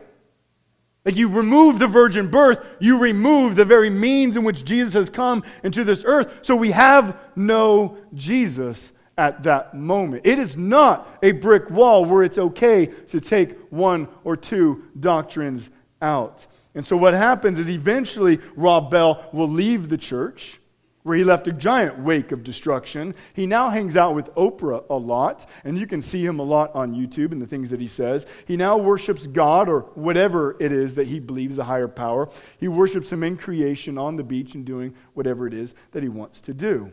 Like 1.05 1.17
you 1.17 1.29
remove 1.29 1.79
the 1.79 1.87
virgin 1.87 2.31
birth, 2.31 2.65
you 2.81 2.99
remove 2.99 3.55
the 3.55 3.65
very 3.65 3.91
means 3.91 4.37
in 4.37 4.45
which 4.45 4.65
Jesus 4.65 4.95
has 4.95 5.09
come 5.09 5.45
into 5.63 5.85
this 5.85 6.05
earth. 6.05 6.41
So 6.43 6.57
we 6.57 6.73
have 6.73 7.17
no 7.37 7.97
Jesus 8.15 8.93
at 9.17 9.45
that 9.45 9.75
moment. 9.75 10.27
It 10.27 10.39
is 10.39 10.57
not 10.57 11.19
a 11.23 11.33
brick 11.33 11.71
wall 11.71 12.05
where 12.05 12.25
it's 12.25 12.39
okay 12.39 12.87
to 12.87 13.21
take 13.21 13.57
one 13.71 14.09
or 14.25 14.37
two 14.37 14.85
doctrines 14.99 15.71
out. 16.03 16.47
And 16.75 16.85
so 16.85 16.97
what 16.97 17.15
happens 17.15 17.59
is 17.59 17.71
eventually 17.71 18.41
Rob 18.57 18.91
Bell 18.91 19.29
will 19.33 19.49
leave 19.49 19.89
the 19.89 19.97
church 19.97 20.61
where 21.07 21.17
he 21.17 21.23
left 21.23 21.47
a 21.47 21.53
giant 21.53 21.97
wake 22.01 22.33
of 22.33 22.43
destruction. 22.43 23.15
He 23.33 23.47
now 23.47 23.71
hangs 23.71 23.97
out 23.97 24.17
with 24.17 24.35
Oprah 24.35 24.85
a 24.91 24.97
lot, 24.97 25.49
and 25.63 25.79
you 25.79 25.87
can 25.87 26.03
see 26.03 26.27
him 26.27 26.41
a 26.41 26.43
lot 26.43 26.75
on 26.75 26.97
YouTube 26.97 27.31
and 27.31 27.41
the 27.41 27.47
things 27.47 27.71
that 27.71 27.81
he 27.81 27.87
says. 27.87 28.27
He 28.45 28.57
now 28.57 28.77
worships 28.77 29.29
God 29.29 29.69
or 29.69 29.83
whatever 29.95 30.57
it 30.59 30.73
is 30.73 30.97
that 30.97 31.07
he 31.07 31.21
believes 31.21 31.59
a 31.59 31.65
higher 31.65 31.87
power. 31.87 32.29
He 32.59 32.67
worships 32.67 33.13
him 33.13 33.23
in 33.23 33.37
creation 33.37 33.99
on 33.99 34.17
the 34.17 34.25
beach 34.25 34.57
and 34.57 34.65
doing 34.65 34.97
whatever 35.15 35.47
it 35.47 35.55
is 35.55 35.75
that 35.93 36.03
he 36.03 36.09
wants 36.09 36.41
to 36.41 36.53
do. 36.53 36.91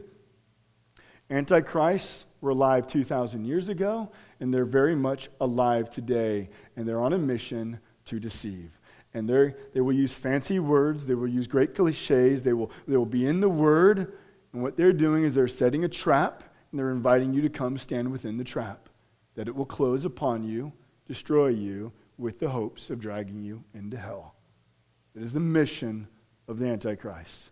Antichrists 1.32 2.28
were 2.40 2.52
alive 2.52 2.86
2,000 2.86 3.46
years 3.46 3.68
ago, 3.68 4.12
and 4.40 4.54
they're 4.54 4.64
very 4.64 4.96
much 4.96 5.30
alive 5.42 5.90
today, 5.90 6.50
and 6.76 6.88
they're 6.88 7.02
on 7.02 7.14
a 7.14 7.18
mission 7.18 7.80
to 8.06 8.20
deceive 8.20 8.78
and 9.14 9.30
they 9.30 9.82
will 9.82 9.94
use 9.94 10.18
fancy 10.18 10.60
words, 10.60 11.06
they 11.06 11.16
will 11.16 11.28
use 11.28 11.48
great 11.48 11.76
cliches, 11.76 12.44
they 12.44 12.54
will, 12.54 12.72
they 12.88 12.98
will 12.98 13.06
be 13.06 13.28
in 13.28 13.40
the 13.40 13.50
Word, 13.50 14.14
and 14.52 14.64
what 14.64 14.76
they're 14.76 14.94
doing 14.94 15.24
is 15.24 15.34
they're 15.34 15.48
setting 15.48 15.84
a 15.84 15.90
trap, 15.90 16.44
and 16.72 16.80
they're 16.80 16.92
inviting 16.92 17.34
you 17.34 17.42
to 17.42 17.50
come 17.50 17.78
stand 17.78 18.12
within 18.12 18.38
the 18.38 18.44
trap, 18.44 18.90
that 19.36 19.48
it 19.48 19.56
will 19.56 19.66
close 19.66 20.06
upon 20.06 20.44
you, 20.44 20.74
destroy 21.08 21.48
you, 21.48 21.92
with 22.18 22.40
the 22.40 22.50
hopes 22.50 22.90
of 22.90 23.00
dragging 23.00 23.44
you 23.44 23.64
into 23.74 23.98
hell. 23.98 24.36
That 25.14 25.24
is 25.24 25.34
the 25.34 25.40
mission 25.40 26.08
of 26.48 26.60
the 26.60 26.68
Antichrist. 26.68 27.52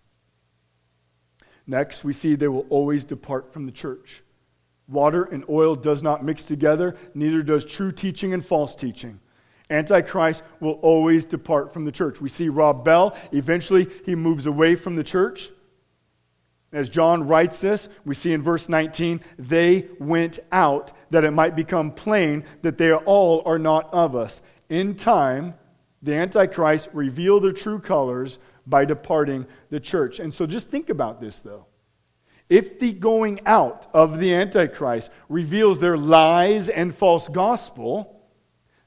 Next, 1.68 2.04
we 2.04 2.14
see 2.14 2.36
they 2.36 2.48
will 2.48 2.66
always 2.70 3.04
depart 3.04 3.54
from 3.54 3.66
the 3.66 3.72
church. 3.72 4.24
Water 4.88 5.24
and 5.24 5.46
oil 5.48 5.76
does 5.76 6.02
not 6.04 6.26
mix 6.26 6.44
together, 6.44 6.96
neither 7.14 7.44
does 7.44 7.66
true 7.66 7.92
teaching 7.92 8.34
and 8.34 8.46
false 8.46 8.76
teaching. 8.76 9.20
Antichrist 9.72 10.44
will 10.60 10.74
always 10.82 11.26
depart 11.26 11.74
from 11.74 11.86
the 11.86 11.92
church. 11.92 12.22
We 12.22 12.30
see 12.30 12.50
Rob 12.50 12.86
Bell, 12.86 13.16
eventually 13.32 13.88
he 14.06 14.14
moves 14.14 14.46
away 14.46 14.76
from 14.76 14.96
the 14.96 15.04
church. 15.04 15.50
As 16.74 16.88
John 16.88 17.28
writes 17.28 17.60
this, 17.60 17.90
we 18.06 18.16
see 18.16 18.32
in 18.32 18.42
verse 18.42 18.70
19, 18.70 19.22
they 19.38 19.88
went 20.00 20.40
out 20.52 20.94
that 21.10 21.24
it 21.24 21.32
might 21.32 21.56
become 21.56 21.92
plain 21.92 22.46
that 22.62 22.78
they 22.78 22.94
all 22.94 23.42
are 23.46 23.60
not 23.60 23.94
of 23.94 24.16
us. 24.16 24.42
In 24.70 24.96
time, 24.96 25.56
the 26.02 26.16
Antichrist 26.16 26.90
reveal 26.94 27.40
their 27.40 27.52
true 27.52 27.80
colors 27.80 28.40
by 28.66 28.86
departing 28.86 29.46
the 29.70 29.80
church. 29.80 30.20
And 30.20 30.34
so 30.34 30.46
just 30.46 30.70
think 30.70 30.90
about 30.90 31.20
this, 31.20 31.40
though. 31.40 31.66
If 32.50 32.80
the 32.80 32.94
going 32.94 33.42
out 33.46 33.88
of 33.94 34.20
the 34.20 34.34
Antichrist 34.34 35.12
reveals 35.30 35.80
their 35.80 35.98
lies 35.98 36.70
and 36.70 36.96
false 36.96 37.28
gospel, 37.28 38.21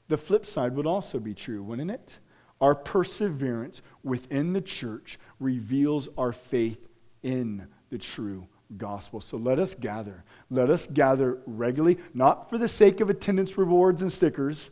the 0.07 0.17
flip 0.17 0.45
side 0.45 0.75
would 0.75 0.85
also 0.85 1.19
be 1.19 1.33
true, 1.33 1.63
wouldn't 1.63 1.91
it? 1.91 2.19
Our 2.61 2.75
perseverance 2.75 3.81
within 4.03 4.53
the 4.53 4.61
church 4.61 5.19
reveals 5.39 6.09
our 6.17 6.31
faith 6.31 6.87
in 7.23 7.67
the 7.89 7.97
true 7.97 8.47
gospel. 8.77 9.21
So 9.21 9.37
let 9.37 9.59
us 9.59 9.75
gather. 9.75 10.23
Let 10.49 10.69
us 10.69 10.87
gather 10.87 11.39
regularly, 11.45 11.97
not 12.13 12.49
for 12.49 12.57
the 12.57 12.69
sake 12.69 13.01
of 13.01 13.09
attendance 13.09 13.57
rewards 13.57 14.01
and 14.01 14.11
stickers, 14.11 14.71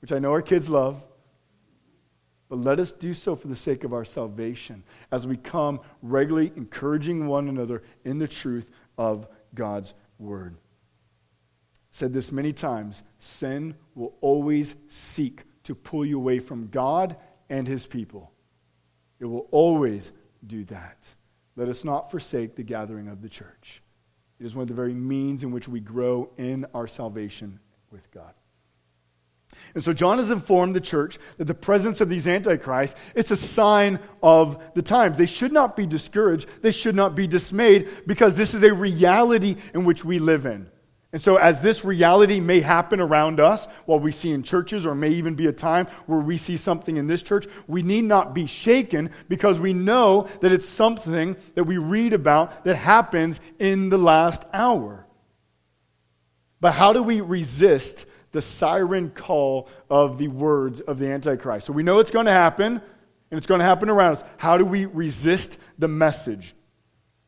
which 0.00 0.12
I 0.12 0.18
know 0.18 0.32
our 0.32 0.42
kids 0.42 0.68
love, 0.68 1.02
but 2.48 2.58
let 2.58 2.78
us 2.78 2.92
do 2.92 3.14
so 3.14 3.36
for 3.36 3.48
the 3.48 3.56
sake 3.56 3.84
of 3.84 3.92
our 3.92 4.04
salvation 4.04 4.82
as 5.10 5.26
we 5.26 5.36
come 5.36 5.80
regularly 6.02 6.52
encouraging 6.56 7.26
one 7.26 7.48
another 7.48 7.82
in 8.04 8.18
the 8.18 8.28
truth 8.28 8.70
of 8.96 9.26
God's 9.54 9.94
word 10.18 10.56
said 11.98 12.12
this 12.12 12.30
many 12.30 12.52
times 12.52 13.02
sin 13.18 13.74
will 13.94 14.14
always 14.20 14.76
seek 14.88 15.42
to 15.64 15.74
pull 15.74 16.06
you 16.06 16.16
away 16.16 16.38
from 16.38 16.68
God 16.68 17.16
and 17.50 17.66
his 17.66 17.86
people. 17.86 18.32
It 19.18 19.24
will 19.26 19.48
always 19.50 20.12
do 20.46 20.64
that. 20.66 21.06
Let 21.56 21.68
us 21.68 21.84
not 21.84 22.10
forsake 22.10 22.54
the 22.54 22.62
gathering 22.62 23.08
of 23.08 23.20
the 23.20 23.28
church. 23.28 23.82
It 24.38 24.46
is 24.46 24.54
one 24.54 24.62
of 24.62 24.68
the 24.68 24.74
very 24.74 24.94
means 24.94 25.42
in 25.42 25.50
which 25.50 25.66
we 25.66 25.80
grow 25.80 26.30
in 26.36 26.66
our 26.72 26.86
salvation 26.86 27.58
with 27.90 28.08
God. 28.12 28.32
And 29.74 29.82
so 29.82 29.92
John 29.92 30.18
has 30.18 30.30
informed 30.30 30.76
the 30.76 30.80
church 30.80 31.18
that 31.38 31.46
the 31.46 31.54
presence 31.54 32.00
of 32.00 32.08
these 32.08 32.28
antichrists, 32.28 32.96
it's 33.16 33.32
a 33.32 33.36
sign 33.36 33.98
of 34.22 34.62
the 34.74 34.82
times. 34.82 35.18
They 35.18 35.26
should 35.26 35.52
not 35.52 35.76
be 35.76 35.84
discouraged. 35.84 36.48
They 36.62 36.70
should 36.70 36.94
not 36.94 37.16
be 37.16 37.26
dismayed 37.26 37.88
because 38.06 38.36
this 38.36 38.54
is 38.54 38.62
a 38.62 38.72
reality 38.72 39.56
in 39.74 39.84
which 39.84 40.04
we 40.04 40.20
live 40.20 40.46
in. 40.46 40.70
And 41.10 41.22
so, 41.22 41.36
as 41.36 41.62
this 41.62 41.86
reality 41.86 42.38
may 42.38 42.60
happen 42.60 43.00
around 43.00 43.40
us, 43.40 43.66
while 43.86 43.98
we 43.98 44.12
see 44.12 44.30
in 44.30 44.42
churches, 44.42 44.84
or 44.84 44.94
may 44.94 45.08
even 45.08 45.34
be 45.34 45.46
a 45.46 45.52
time 45.52 45.86
where 46.04 46.20
we 46.20 46.36
see 46.36 46.58
something 46.58 46.98
in 46.98 47.06
this 47.06 47.22
church, 47.22 47.46
we 47.66 47.82
need 47.82 48.04
not 48.04 48.34
be 48.34 48.44
shaken 48.44 49.10
because 49.26 49.58
we 49.58 49.72
know 49.72 50.28
that 50.42 50.52
it's 50.52 50.68
something 50.68 51.34
that 51.54 51.64
we 51.64 51.78
read 51.78 52.12
about 52.12 52.64
that 52.64 52.76
happens 52.76 53.40
in 53.58 53.88
the 53.88 53.96
last 53.96 54.44
hour. 54.52 55.06
But 56.60 56.72
how 56.72 56.92
do 56.92 57.02
we 57.02 57.22
resist 57.22 58.04
the 58.32 58.42
siren 58.42 59.08
call 59.08 59.70
of 59.88 60.18
the 60.18 60.28
words 60.28 60.80
of 60.80 60.98
the 60.98 61.08
Antichrist? 61.08 61.66
So 61.66 61.72
we 61.72 61.82
know 61.82 62.00
it's 62.00 62.10
going 62.10 62.26
to 62.26 62.32
happen, 62.32 62.82
and 63.30 63.38
it's 63.38 63.46
going 63.46 63.60
to 63.60 63.64
happen 63.64 63.88
around 63.88 64.12
us. 64.12 64.24
How 64.36 64.58
do 64.58 64.66
we 64.66 64.84
resist 64.84 65.56
the 65.78 65.88
message? 65.88 66.54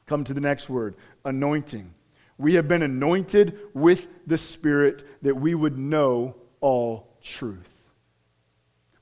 Come 0.05 0.25
to 0.25 0.35
the 0.35 0.41
next 0.43 0.69
word 0.69 0.97
anointing. 1.25 1.95
We 2.41 2.55
have 2.55 2.67
been 2.67 2.83
anointed 2.83 3.59
with 3.75 4.09
the 4.27 4.39
Spirit 4.39 5.05
that 5.23 5.35
we 5.35 5.55
would 5.55 5.77
know 5.77 6.37
all 6.61 7.19
truth. 7.23 7.69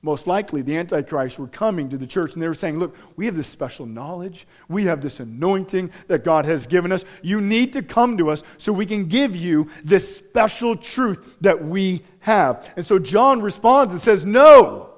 Most 0.01 0.27
likely, 0.27 0.61
the 0.61 0.77
Antichrist 0.77 1.39
were 1.39 1.47
coming 1.47 1.89
to 1.89 1.97
the 1.97 2.07
church 2.07 2.33
and 2.33 2.41
they 2.41 2.47
were 2.47 2.53
saying, 2.53 2.79
Look, 2.79 2.97
we 3.15 3.25
have 3.25 3.35
this 3.35 3.47
special 3.47 3.85
knowledge. 3.85 4.45
We 4.67 4.85
have 4.85 5.01
this 5.01 5.21
anointing 5.21 5.91
that 6.07 6.25
God 6.25 6.45
has 6.45 6.67
given 6.67 6.91
us. 6.91 7.05
You 7.21 7.39
need 7.39 7.73
to 7.73 7.81
come 7.81 8.17
to 8.17 8.29
us 8.29 8.43
so 8.57 8.73
we 8.73 8.85
can 8.85 9.05
give 9.05 9.35
you 9.35 9.69
this 9.85 10.17
special 10.17 10.75
truth 10.75 11.37
that 11.41 11.63
we 11.63 12.03
have. 12.19 12.69
And 12.75 12.85
so 12.85 12.99
John 12.99 13.41
responds 13.41 13.93
and 13.93 14.01
says, 14.01 14.25
No, 14.25 14.89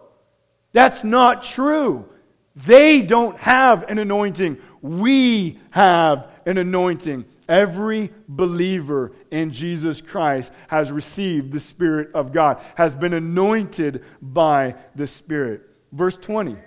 that's 0.71 1.03
not 1.03 1.43
true. 1.43 2.07
They 2.55 3.03
don't 3.03 3.37
have 3.37 3.83
an 3.89 3.99
anointing. 3.99 4.57
We 4.81 5.59
have 5.71 6.27
an 6.45 6.57
anointing. 6.57 7.25
Every 7.47 8.11
believer 8.27 9.11
in 9.31 9.51
Jesus 9.51 10.01
Christ 10.01 10.51
has 10.67 10.91
received 10.91 11.51
the 11.51 11.59
Spirit 11.59 12.09
of 12.13 12.31
God, 12.31 12.61
has 12.75 12.95
been 12.95 13.13
anointed 13.13 14.03
by 14.21 14.75
the 14.95 15.07
Spirit. 15.07 15.61
Verse 15.91 16.17
20 16.17 16.57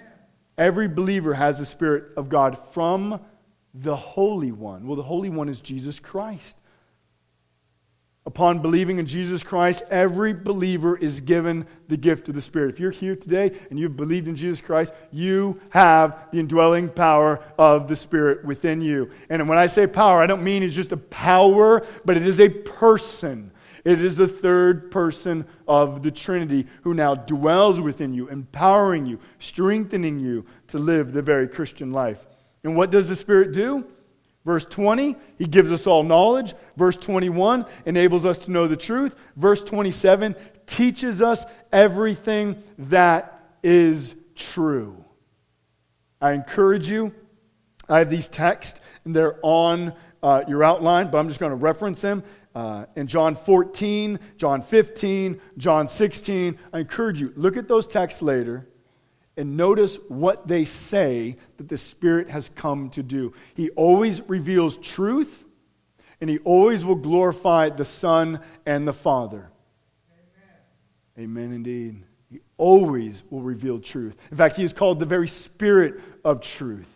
Every 0.57 0.87
believer 0.87 1.35
has 1.35 1.59
the 1.59 1.65
Spirit 1.65 2.13
of 2.17 2.29
God 2.29 2.59
from 2.71 3.21
the 3.75 3.97
Holy 3.97 4.53
One. 4.53 4.87
Well, 4.87 4.97
the 4.97 5.03
Holy 5.03 5.31
One 5.31 5.49
is 5.49 5.61
Jesus 5.61 5.99
Christ. 5.99 6.57
Upon 8.27 8.61
believing 8.61 8.99
in 8.99 9.05
Jesus 9.05 9.43
Christ, 9.43 9.83
every 9.91 10.33
believer 10.33 10.97
is 10.97 11.21
given 11.21 11.67
the 11.89 11.97
gift 11.99 12.27
of 12.31 12.35
the 12.35 12.41
Spirit. 12.41 12.73
If 12.73 12.81
you're 12.81 12.91
here 12.91 13.15
today 13.15 13.53
and 13.69 13.79
you've 13.79 13.99
believed 13.99 14.29
in 14.29 14.35
Jesus 14.35 14.63
Christ, 14.63 14.95
you 15.13 15.61
have 15.69 16.31
the 16.33 16.41
indwelling 16.41 16.89
power 16.89 17.41
of 17.59 17.87
the 17.87 17.97
Spirit 17.97 18.43
within 18.43 18.81
you. 18.81 19.11
And 19.29 19.47
when 19.47 19.59
I 19.59 19.67
say 19.67 19.87
power, 19.87 20.23
I 20.23 20.27
don't 20.27 20.43
mean 20.43 20.63
it's 20.63 20.75
just 20.75 20.93
a 20.93 20.97
power, 20.97 21.87
but 22.07 22.17
it 22.17 22.27
is 22.27 22.41
a 22.41 22.49
person. 22.49 23.51
It 23.85 24.01
is 24.01 24.17
the 24.17 24.29
third 24.29 24.91
person 24.91 25.45
of 25.69 26.03
the 26.03 26.11
Trinity 26.11 26.67
who 26.83 26.95
now 26.95 27.15
dwells 27.15 27.79
within 27.79 28.15
you, 28.15 28.29
empowering 28.29 29.05
you, 29.05 29.21
strengthening 29.39 30.19
you 30.19 30.47
to 30.69 30.79
live 30.79 31.13
the 31.13 31.21
very 31.21 31.47
Christian 31.47 31.93
life. 31.93 32.25
And 32.63 32.75
what 32.75 32.91
does 32.91 33.11
the 33.11 33.17
Spirit 33.17 33.53
do? 33.53 33.87
Verse 34.45 34.67
20, 34.67 35.17
he 35.39 35.47
gives 35.47 35.73
us 35.73 35.87
all 35.87 36.03
knowledge. 36.03 36.55
Verse 36.77 36.97
21 36.97 37.65
enables 37.87 38.27
us 38.27 38.39
to 38.39 38.51
know 38.51 38.67
the 38.67 38.77
truth. 38.77 39.17
Verse 39.37 39.65
27 39.65 40.37
teaches 40.67 41.23
us 41.23 41.45
everything 41.73 42.63
that 42.79 43.41
is 43.63 44.15
true. 44.35 45.03
I 46.21 46.33
encourage 46.33 46.91
you. 46.91 47.15
I 47.89 47.99
have 47.99 48.11
these 48.11 48.29
texts, 48.29 48.81
and 49.05 49.17
they're 49.17 49.39
on 49.43 49.95
uh, 50.23 50.43
your 50.47 50.63
outline, 50.63 51.11
but 51.11 51.19
I'm 51.19 51.29
just 51.29 51.41
going 51.41 51.51
to 51.51 51.57
reference 51.57 52.01
them. 52.01 52.23
Uh, 52.55 52.87
in 52.97 53.07
John 53.07 53.35
14, 53.37 54.19
John 54.37 54.63
15, 54.63 55.41
John 55.59 55.89
16, 55.89 56.59
I 56.73 56.79
encourage 56.79 57.21
you, 57.21 57.33
look 57.35 57.57
at 57.57 57.67
those 57.67 57.87
texts 57.87 58.23
later 58.23 58.69
and 59.37 59.57
notice 59.57 59.99
what 60.09 60.47
they 60.47 60.65
say 60.65 61.37
that 61.57 61.69
the 61.69 61.77
Spirit 61.77 62.31
has 62.31 62.51
come 62.55 62.91
to 62.91 63.03
do. 63.03 63.33
He 63.55 63.71
always 63.71 64.23
reveals 64.29 64.77
truth, 64.77 65.45
and 66.21 66.31
He 66.31 66.39
always 66.39 66.85
will 66.85 66.95
glorify 66.95 67.71
the 67.71 67.85
Son 67.85 68.41
and 68.65 68.87
the 68.87 68.93
Father. 68.93 69.51
Amen, 71.19 71.47
Amen 71.47 71.53
indeed. 71.53 72.05
He 72.31 72.41
always 72.57 73.23
will 73.31 73.43
reveal 73.43 73.81
truth. 73.81 74.17
In 74.31 74.37
fact, 74.37 74.57
He 74.57 74.65
is 74.65 74.73
called 74.73 74.99
the 74.99 75.07
very 75.07 75.29
Spirit 75.29 76.01
of 76.25 76.41
truth. 76.41 76.89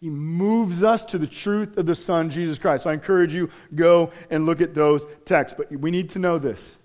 He 0.00 0.08
moves 0.08 0.82
us 0.82 1.04
to 1.06 1.18
the 1.18 1.26
truth 1.26 1.76
of 1.76 1.84
the 1.84 1.94
Son, 1.94 2.30
Jesus 2.30 2.58
Christ. 2.58 2.84
So 2.84 2.90
I 2.90 2.94
encourage 2.94 3.34
you, 3.34 3.50
go 3.74 4.12
and 4.30 4.46
look 4.46 4.62
at 4.62 4.72
those 4.72 5.06
texts. 5.26 5.54
But 5.58 5.70
we 5.70 5.90
need 5.90 6.10
to 6.10 6.18
know 6.18 6.38
this 6.38 6.78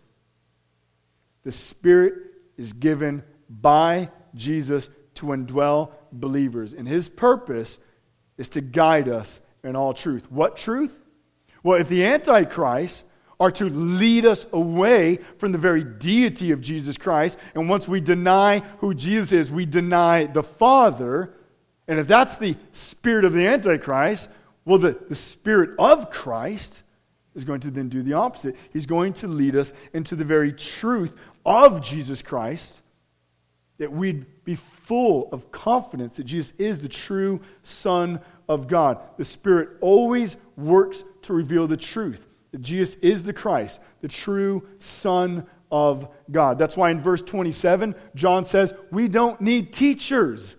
the 1.44 1.52
Spirit 1.52 2.14
is 2.58 2.74
given 2.74 3.24
by 3.50 4.10
Jesus 4.36 4.90
to 5.16 5.28
indwell 5.28 5.92
believers. 6.12 6.74
And 6.74 6.88
his 6.88 7.10
purpose 7.10 7.80
is 8.38 8.50
to 8.50 8.62
guide 8.62 9.10
us 9.10 9.40
in 9.64 9.76
all 9.76 9.94
truth. 9.94 10.30
What 10.32 10.58
truth? 10.58 11.00
Well, 11.64 11.80
if 11.80 11.90
the 11.90 12.06
Antichrist 12.06 13.06
are 13.40 13.52
to 13.52 13.66
lead 13.66 14.26
us 14.26 14.46
away 14.54 15.18
from 15.38 15.52
the 15.52 15.58
very 15.58 15.84
deity 15.84 16.52
of 16.52 16.62
Jesus 16.62 16.98
Christ, 16.98 17.38
and 17.54 17.68
once 17.68 17.88
we 17.88 18.00
deny 18.00 18.60
who 18.80 18.94
Jesus 18.94 19.32
is, 19.32 19.52
we 19.52 19.66
deny 19.66 20.26
the 20.26 20.44
Father, 20.44 21.34
and 21.88 22.00
if 22.00 22.08
that's 22.08 22.38
the 22.38 22.56
spirit 22.72 23.26
of 23.26 23.34
the 23.34 23.48
Antichrist, 23.48 24.30
well, 24.64 24.78
the, 24.78 24.98
the 25.10 25.16
spirit 25.16 25.72
of 25.78 26.10
Christ 26.10 26.84
is 27.36 27.44
going 27.44 27.60
to 27.62 27.72
then 27.72 27.90
do 27.90 28.02
the 28.02 28.14
opposite. 28.14 28.56
He's 28.72 28.86
going 28.86 29.14
to 29.14 29.28
lead 29.28 29.56
us 29.56 29.74
into 29.94 30.16
the 30.16 30.24
very 30.24 30.54
truth 30.54 31.14
of 31.46 31.82
Jesus 31.82 32.22
Christ 32.22 32.82
that 33.78 33.92
we'd 33.92 34.26
be 34.44 34.56
full 34.56 35.30
of 35.32 35.52
confidence 35.52 36.16
that 36.18 36.24
Jesus 36.24 36.54
is 36.58 36.80
the 36.80 36.90
true 36.90 37.42
Son 37.64 38.20
of 38.48 38.68
God. 38.68 39.00
The 39.18 39.26
Spirit 39.26 39.78
always 39.82 40.38
works 40.56 41.04
to 41.24 41.34
reveal 41.34 41.68
the 41.68 41.78
truth 41.78 42.26
that 42.52 42.62
Jesus 42.62 42.96
is 43.02 43.24
the 43.24 43.34
Christ, 43.34 43.82
the 44.00 44.08
true 44.08 44.66
Son 44.80 45.46
of 45.72 46.08
God. 46.32 46.58
That's 46.58 46.78
why 46.78 46.90
in 46.90 47.02
verse 47.02 47.22
27, 47.22 47.96
John 48.16 48.46
says, 48.46 48.74
We 48.92 49.10
don't 49.10 49.42
need 49.42 49.74
teachers. 49.74 50.56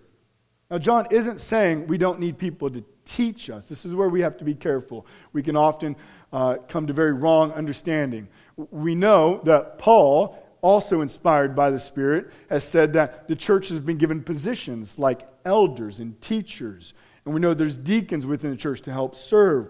Now, 0.69 0.77
John 0.77 1.07
isn't 1.09 1.39
saying 1.39 1.87
we 1.87 1.97
don't 1.97 2.19
need 2.19 2.37
people 2.37 2.69
to 2.69 2.83
teach 3.05 3.49
us. 3.49 3.67
This 3.67 3.85
is 3.85 3.95
where 3.95 4.09
we 4.09 4.21
have 4.21 4.37
to 4.37 4.43
be 4.43 4.53
careful. 4.53 5.07
We 5.33 5.41
can 5.41 5.55
often 5.55 5.95
uh, 6.31 6.57
come 6.67 6.85
to 6.85 6.93
very 6.93 7.13
wrong 7.13 7.51
understanding. 7.53 8.27
We 8.69 8.93
know 8.93 9.41
that 9.45 9.79
Paul 9.79 10.37
also 10.67 10.99
inspired 10.99 11.55
by 11.55 11.71
the 11.71 11.79
Spirit, 11.79 12.29
has 12.49 12.61
said 12.61 12.91
that 12.91 13.29
the 13.29 13.35
church 13.37 13.69
has 13.69 13.79
been 13.79 13.97
given 13.97 14.21
positions 14.21 14.99
like 14.99 15.25
elders 15.45 16.01
and 16.01 16.19
teachers. 16.21 16.93
And 17.23 17.33
we 17.33 17.39
know 17.39 17.53
there's 17.53 17.77
deacons 17.77 18.25
within 18.25 18.51
the 18.51 18.57
church 18.57 18.81
to 18.81 18.91
help 18.91 19.15
serve. 19.15 19.69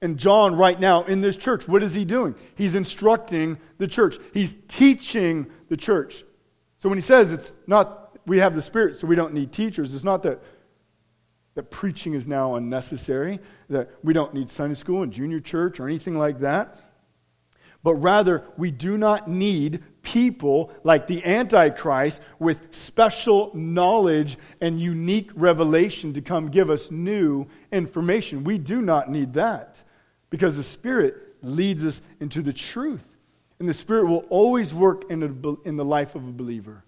And 0.00 0.16
John, 0.18 0.56
right 0.56 0.80
now 0.80 1.04
in 1.04 1.20
this 1.20 1.36
church, 1.36 1.68
what 1.68 1.82
is 1.82 1.92
he 1.92 2.06
doing? 2.06 2.34
He's 2.54 2.74
instructing 2.74 3.58
the 3.76 3.86
church, 3.86 4.16
he's 4.32 4.56
teaching 4.68 5.50
the 5.68 5.76
church. 5.76 6.24
So 6.78 6.88
when 6.88 6.96
he 6.96 7.02
says 7.02 7.30
it's 7.30 7.52
not, 7.66 8.18
we 8.26 8.38
have 8.38 8.54
the 8.54 8.62
Spirit, 8.62 8.96
so 8.98 9.06
we 9.06 9.16
don't 9.16 9.34
need 9.34 9.52
teachers, 9.52 9.94
it's 9.94 10.04
not 10.04 10.22
that. 10.22 10.42
That 11.56 11.70
preaching 11.70 12.12
is 12.12 12.26
now 12.26 12.56
unnecessary, 12.56 13.38
that 13.70 13.90
we 14.02 14.12
don't 14.12 14.34
need 14.34 14.50
Sunday 14.50 14.74
school 14.74 15.02
and 15.02 15.10
junior 15.10 15.40
church 15.40 15.80
or 15.80 15.88
anything 15.88 16.18
like 16.18 16.40
that 16.40 16.78
but 17.86 17.94
rather 17.94 18.42
we 18.56 18.72
do 18.72 18.98
not 18.98 19.30
need 19.30 19.80
people 20.06 20.70
like 20.84 21.08
the 21.08 21.22
Antichrist 21.24 22.22
with 22.38 22.60
special 22.70 23.50
knowledge 23.54 24.38
and 24.60 24.80
unique 24.80 25.30
revelation 25.34 26.14
to 26.14 26.22
come 26.22 26.48
give 26.48 26.70
us 26.70 26.92
new 26.92 27.44
information. 27.72 28.44
We 28.44 28.56
do 28.56 28.80
not 28.80 29.10
need 29.10 29.34
that 29.34 29.82
because 30.30 30.56
the 30.56 30.62
Spirit 30.62 31.16
leads 31.42 31.84
us 31.84 32.00
into 32.20 32.40
the 32.40 32.52
truth. 32.52 33.04
And 33.58 33.68
the 33.68 33.74
Spirit 33.74 34.06
will 34.06 34.24
always 34.30 34.72
work 34.72 35.10
in, 35.10 35.24
a, 35.24 35.68
in 35.68 35.76
the 35.76 35.84
life 35.84 36.14
of 36.14 36.26
a 36.26 36.32
believer. 36.32 36.84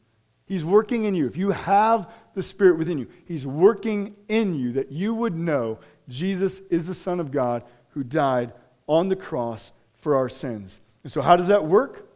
He's 0.46 0.64
working 0.64 1.04
in 1.04 1.16
you. 1.16 1.26
If 1.26 1.36
you 1.36 1.50
have 1.50 2.08
the 2.34 2.42
Spirit 2.42 2.78
within 2.78 2.98
you, 2.98 3.08
He's 3.26 3.46
working 3.46 4.14
in 4.28 4.54
you 4.54 4.72
that 4.74 4.92
you 4.92 5.12
would 5.12 5.36
know 5.36 5.80
Jesus 6.08 6.60
is 6.70 6.86
the 6.86 6.94
Son 6.94 7.18
of 7.18 7.32
God 7.32 7.64
who 7.90 8.04
died 8.04 8.52
on 8.86 9.08
the 9.08 9.16
cross 9.16 9.72
for 10.00 10.14
our 10.14 10.28
sins. 10.28 10.80
And 11.02 11.10
so, 11.12 11.20
how 11.20 11.36
does 11.36 11.48
that 11.48 11.64
work? 11.64 12.07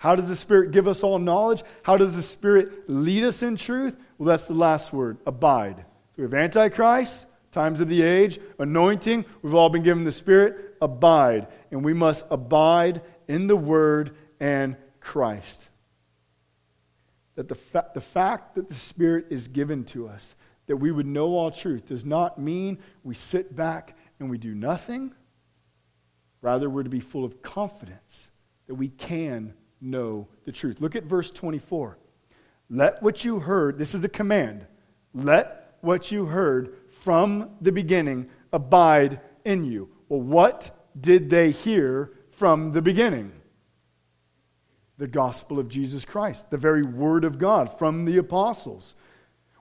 How 0.00 0.16
does 0.16 0.28
the 0.28 0.34
Spirit 0.34 0.70
give 0.70 0.88
us 0.88 1.02
all 1.02 1.18
knowledge? 1.18 1.62
How 1.82 1.96
does 1.96 2.16
the 2.16 2.22
Spirit 2.22 2.88
lead 2.88 3.22
us 3.22 3.42
in 3.42 3.56
truth? 3.56 3.94
Well, 4.16 4.26
that's 4.26 4.46
the 4.46 4.54
last 4.54 4.92
word 4.92 5.18
abide. 5.26 5.76
So 5.76 6.16
we 6.16 6.22
have 6.22 6.34
Antichrist, 6.34 7.26
times 7.52 7.80
of 7.80 7.88
the 7.88 8.02
age, 8.02 8.40
anointing. 8.58 9.24
We've 9.42 9.54
all 9.54 9.68
been 9.68 9.82
given 9.82 10.04
the 10.04 10.10
Spirit. 10.12 10.76
Abide. 10.80 11.48
And 11.70 11.84
we 11.84 11.92
must 11.92 12.24
abide 12.30 13.02
in 13.28 13.46
the 13.46 13.56
Word 13.56 14.16
and 14.40 14.76
Christ. 15.00 15.68
That 17.34 17.48
the, 17.48 17.54
fa- 17.54 17.90
the 17.92 18.00
fact 18.00 18.54
that 18.54 18.70
the 18.70 18.74
Spirit 18.74 19.26
is 19.28 19.48
given 19.48 19.84
to 19.84 20.08
us, 20.08 20.34
that 20.66 20.76
we 20.76 20.90
would 20.90 21.06
know 21.06 21.34
all 21.34 21.50
truth, 21.50 21.86
does 21.86 22.06
not 22.06 22.38
mean 22.38 22.78
we 23.04 23.14
sit 23.14 23.54
back 23.54 23.96
and 24.18 24.30
we 24.30 24.38
do 24.38 24.54
nothing 24.54 25.12
Rather, 26.42 26.70
we're 26.70 26.82
to 26.82 26.90
be 26.90 27.00
full 27.00 27.24
of 27.24 27.42
confidence 27.42 28.30
that 28.66 28.74
we 28.74 28.88
can 28.88 29.54
know 29.80 30.28
the 30.44 30.52
truth. 30.52 30.80
Look 30.80 30.96
at 30.96 31.04
verse 31.04 31.30
24. 31.30 31.98
Let 32.68 33.02
what 33.02 33.24
you 33.24 33.40
heard, 33.40 33.78
this 33.78 33.94
is 33.94 34.04
a 34.04 34.08
command, 34.08 34.66
let 35.12 35.76
what 35.80 36.12
you 36.12 36.26
heard 36.26 36.76
from 37.02 37.50
the 37.60 37.72
beginning 37.72 38.28
abide 38.52 39.20
in 39.44 39.64
you. 39.64 39.88
Well, 40.08 40.20
what 40.20 40.88
did 41.00 41.30
they 41.30 41.50
hear 41.50 42.12
from 42.32 42.72
the 42.72 42.82
beginning? 42.82 43.32
The 44.98 45.08
gospel 45.08 45.58
of 45.58 45.68
Jesus 45.68 46.04
Christ, 46.04 46.50
the 46.50 46.58
very 46.58 46.82
word 46.82 47.24
of 47.24 47.38
God 47.38 47.78
from 47.78 48.04
the 48.04 48.18
apostles. 48.18 48.94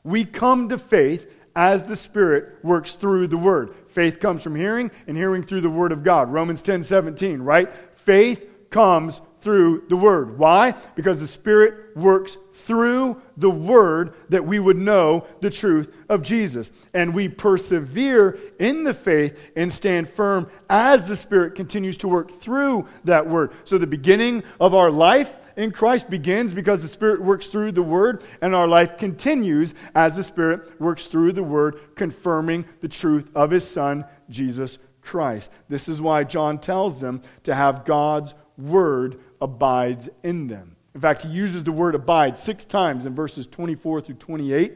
We 0.03 0.25
come 0.25 0.69
to 0.69 0.77
faith 0.77 1.31
as 1.55 1.83
the 1.83 1.95
Spirit 1.95 2.63
works 2.63 2.95
through 2.95 3.27
the 3.27 3.37
word. 3.37 3.73
Faith 3.89 4.19
comes 4.19 4.43
from 4.43 4.55
hearing, 4.55 4.91
and 5.07 5.17
hearing 5.17 5.43
through 5.43 5.61
the 5.61 5.69
word 5.69 5.91
of 5.91 6.03
God. 6.03 6.31
Romans 6.31 6.61
10 6.61 6.83
17, 6.83 7.41
right? 7.41 7.69
Faith 7.95 8.69
comes 8.69 9.21
through 9.41 9.85
the 9.89 9.95
Word. 9.95 10.37
Why? 10.37 10.71
Because 10.95 11.19
the 11.19 11.27
Spirit 11.27 11.95
works 11.95 12.37
through 12.53 13.21
the 13.37 13.49
Word 13.49 14.13
that 14.29 14.45
we 14.45 14.59
would 14.59 14.77
know 14.77 15.25
the 15.39 15.49
truth 15.49 15.93
of 16.09 16.21
Jesus. 16.21 16.71
And 16.93 17.13
we 17.13 17.29
persevere 17.29 18.37
in 18.59 18.83
the 18.83 18.93
faith 18.93 19.37
and 19.55 19.71
stand 19.71 20.09
firm 20.09 20.49
as 20.69 21.07
the 21.07 21.15
Spirit 21.15 21.55
continues 21.55 21.97
to 21.97 22.07
work 22.07 22.41
through 22.41 22.87
that 23.05 23.27
Word. 23.27 23.51
So 23.63 23.77
the 23.77 23.87
beginning 23.87 24.43
of 24.59 24.75
our 24.75 24.91
life 24.91 25.35
in 25.55 25.71
Christ 25.71 26.09
begins 26.09 26.53
because 26.53 26.81
the 26.81 26.87
Spirit 26.87 27.21
works 27.21 27.47
through 27.47 27.73
the 27.73 27.83
Word, 27.83 28.23
and 28.41 28.55
our 28.55 28.67
life 28.67 28.97
continues 28.97 29.73
as 29.93 30.15
the 30.15 30.23
Spirit 30.23 30.79
works 30.79 31.07
through 31.07 31.33
the 31.33 31.43
Word, 31.43 31.95
confirming 31.95 32.65
the 32.79 32.87
truth 32.87 33.29
of 33.35 33.51
His 33.51 33.67
Son, 33.67 34.05
Jesus 34.29 34.79
Christ. 35.01 35.51
This 35.67 35.89
is 35.89 36.01
why 36.01 36.23
John 36.23 36.59
tells 36.59 37.01
them 37.01 37.21
to 37.43 37.53
have 37.53 37.83
God's 37.83 38.33
Word 38.57 39.19
abides 39.41 40.09
in 40.23 40.47
them. 40.47 40.75
In 40.95 41.01
fact, 41.01 41.21
he 41.21 41.29
uses 41.29 41.63
the 41.63 41.71
word 41.71 41.95
abide 41.95 42.37
six 42.37 42.65
times 42.65 43.05
in 43.05 43.15
verses 43.15 43.47
24 43.47 44.01
through 44.01 44.15
28. 44.15 44.73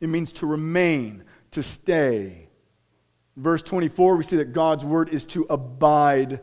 It 0.00 0.08
means 0.08 0.32
to 0.34 0.46
remain, 0.46 1.24
to 1.52 1.62
stay. 1.62 2.48
In 3.36 3.42
verse 3.42 3.62
24, 3.62 4.16
we 4.16 4.24
see 4.24 4.36
that 4.36 4.52
God's 4.52 4.84
word 4.84 5.10
is 5.10 5.24
to 5.26 5.46
abide 5.48 6.40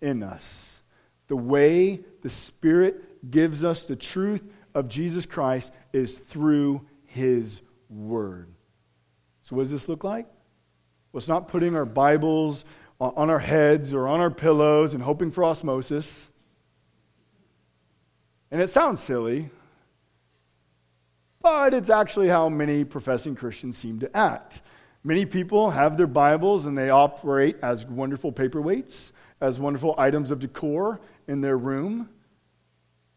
in 0.00 0.22
us. 0.22 0.82
The 1.28 1.36
way 1.36 2.00
the 2.22 2.28
Spirit 2.28 3.30
gives 3.30 3.64
us 3.64 3.84
the 3.84 3.96
truth 3.96 4.42
of 4.74 4.88
Jesus 4.88 5.24
Christ 5.24 5.72
is 5.92 6.16
through 6.16 6.86
his 7.04 7.60
word. 7.88 8.52
So, 9.44 9.56
what 9.56 9.62
does 9.62 9.72
this 9.72 9.88
look 9.88 10.04
like? 10.04 10.26
Well, 11.12 11.18
it's 11.18 11.28
not 11.28 11.48
putting 11.48 11.76
our 11.76 11.84
Bibles 11.84 12.64
uh, 13.00 13.10
on 13.14 13.30
our 13.30 13.38
heads 13.38 13.94
or 13.94 14.08
on 14.08 14.20
our 14.20 14.30
pillows 14.30 14.94
and 14.94 15.02
hoping 15.02 15.30
for 15.30 15.44
osmosis. 15.44 16.28
And 18.54 18.62
it 18.62 18.70
sounds 18.70 19.02
silly, 19.02 19.50
but 21.42 21.74
it's 21.74 21.90
actually 21.90 22.28
how 22.28 22.48
many 22.48 22.84
professing 22.84 23.34
Christians 23.34 23.76
seem 23.76 23.98
to 23.98 24.16
act. 24.16 24.62
Many 25.02 25.26
people 25.26 25.70
have 25.70 25.96
their 25.96 26.06
Bibles 26.06 26.64
and 26.64 26.78
they 26.78 26.88
operate 26.88 27.56
as 27.64 27.84
wonderful 27.84 28.30
paperweights, 28.30 29.10
as 29.40 29.58
wonderful 29.58 29.96
items 29.98 30.30
of 30.30 30.38
decor 30.38 31.00
in 31.26 31.40
their 31.40 31.58
room, 31.58 32.08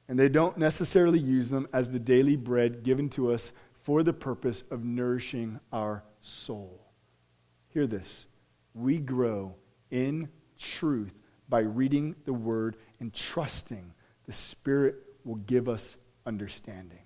and 0.08 0.18
they 0.18 0.28
don't 0.28 0.58
necessarily 0.58 1.20
use 1.20 1.52
them 1.52 1.68
as 1.72 1.92
the 1.92 2.00
daily 2.00 2.36
bread 2.36 2.82
given 2.82 3.08
to 3.10 3.32
us 3.32 3.52
for 3.84 4.02
the 4.02 4.14
purpose 4.14 4.64
of 4.72 4.86
nourishing 4.86 5.60
our 5.72 6.04
soul. 6.20 6.82
Hear 7.68 7.86
this 7.86 8.26
we 8.74 8.98
grow 8.98 9.54
in 9.92 10.30
truth 10.58 11.14
by 11.48 11.60
reading 11.60 12.16
the 12.26 12.34
Word 12.34 12.76
and 13.00 13.14
trusting 13.14 13.94
the 14.26 14.34
Spirit 14.34 15.04
will 15.28 15.36
give 15.36 15.68
us 15.68 15.98
understanding. 16.26 17.00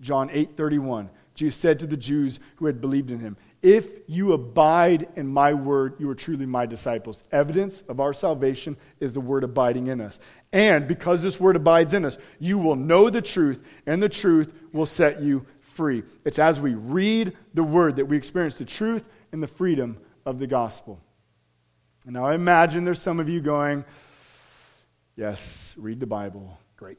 John 0.00 0.30
8 0.32 0.56
31, 0.56 1.10
Jesus 1.34 1.58
said 1.58 1.80
to 1.80 1.86
the 1.86 1.96
Jews 1.96 2.40
who 2.56 2.66
had 2.66 2.80
believed 2.80 3.10
in 3.10 3.18
him, 3.18 3.36
If 3.62 3.88
you 4.06 4.32
abide 4.32 5.08
in 5.16 5.26
my 5.26 5.52
word, 5.54 5.94
you 5.98 6.08
are 6.10 6.14
truly 6.14 6.46
my 6.46 6.66
disciples. 6.66 7.22
Evidence 7.32 7.82
of 7.88 8.00
our 8.00 8.12
salvation 8.12 8.76
is 9.00 9.12
the 9.12 9.20
word 9.20 9.44
abiding 9.44 9.88
in 9.88 10.00
us. 10.00 10.18
And 10.52 10.86
because 10.86 11.22
this 11.22 11.40
word 11.40 11.56
abides 11.56 11.94
in 11.94 12.04
us, 12.04 12.18
you 12.38 12.58
will 12.58 12.76
know 12.76 13.10
the 13.10 13.22
truth, 13.22 13.60
and 13.86 14.02
the 14.02 14.08
truth 14.08 14.52
will 14.72 14.86
set 14.86 15.22
you 15.22 15.46
free. 15.60 16.02
It's 16.24 16.38
as 16.38 16.60
we 16.60 16.74
read 16.74 17.36
the 17.54 17.64
word 17.64 17.96
that 17.96 18.06
we 18.06 18.16
experience 18.16 18.58
the 18.58 18.64
truth 18.64 19.04
and 19.30 19.42
the 19.42 19.48
freedom 19.48 19.98
of 20.26 20.38
the 20.38 20.46
gospel. 20.46 21.00
And 22.04 22.14
now 22.14 22.26
I 22.26 22.34
imagine 22.34 22.84
there's 22.84 23.00
some 23.00 23.20
of 23.20 23.28
you 23.28 23.40
going, 23.40 23.84
Yes, 25.14 25.74
read 25.76 26.00
the 26.00 26.06
Bible. 26.06 26.58
Great 26.76 26.98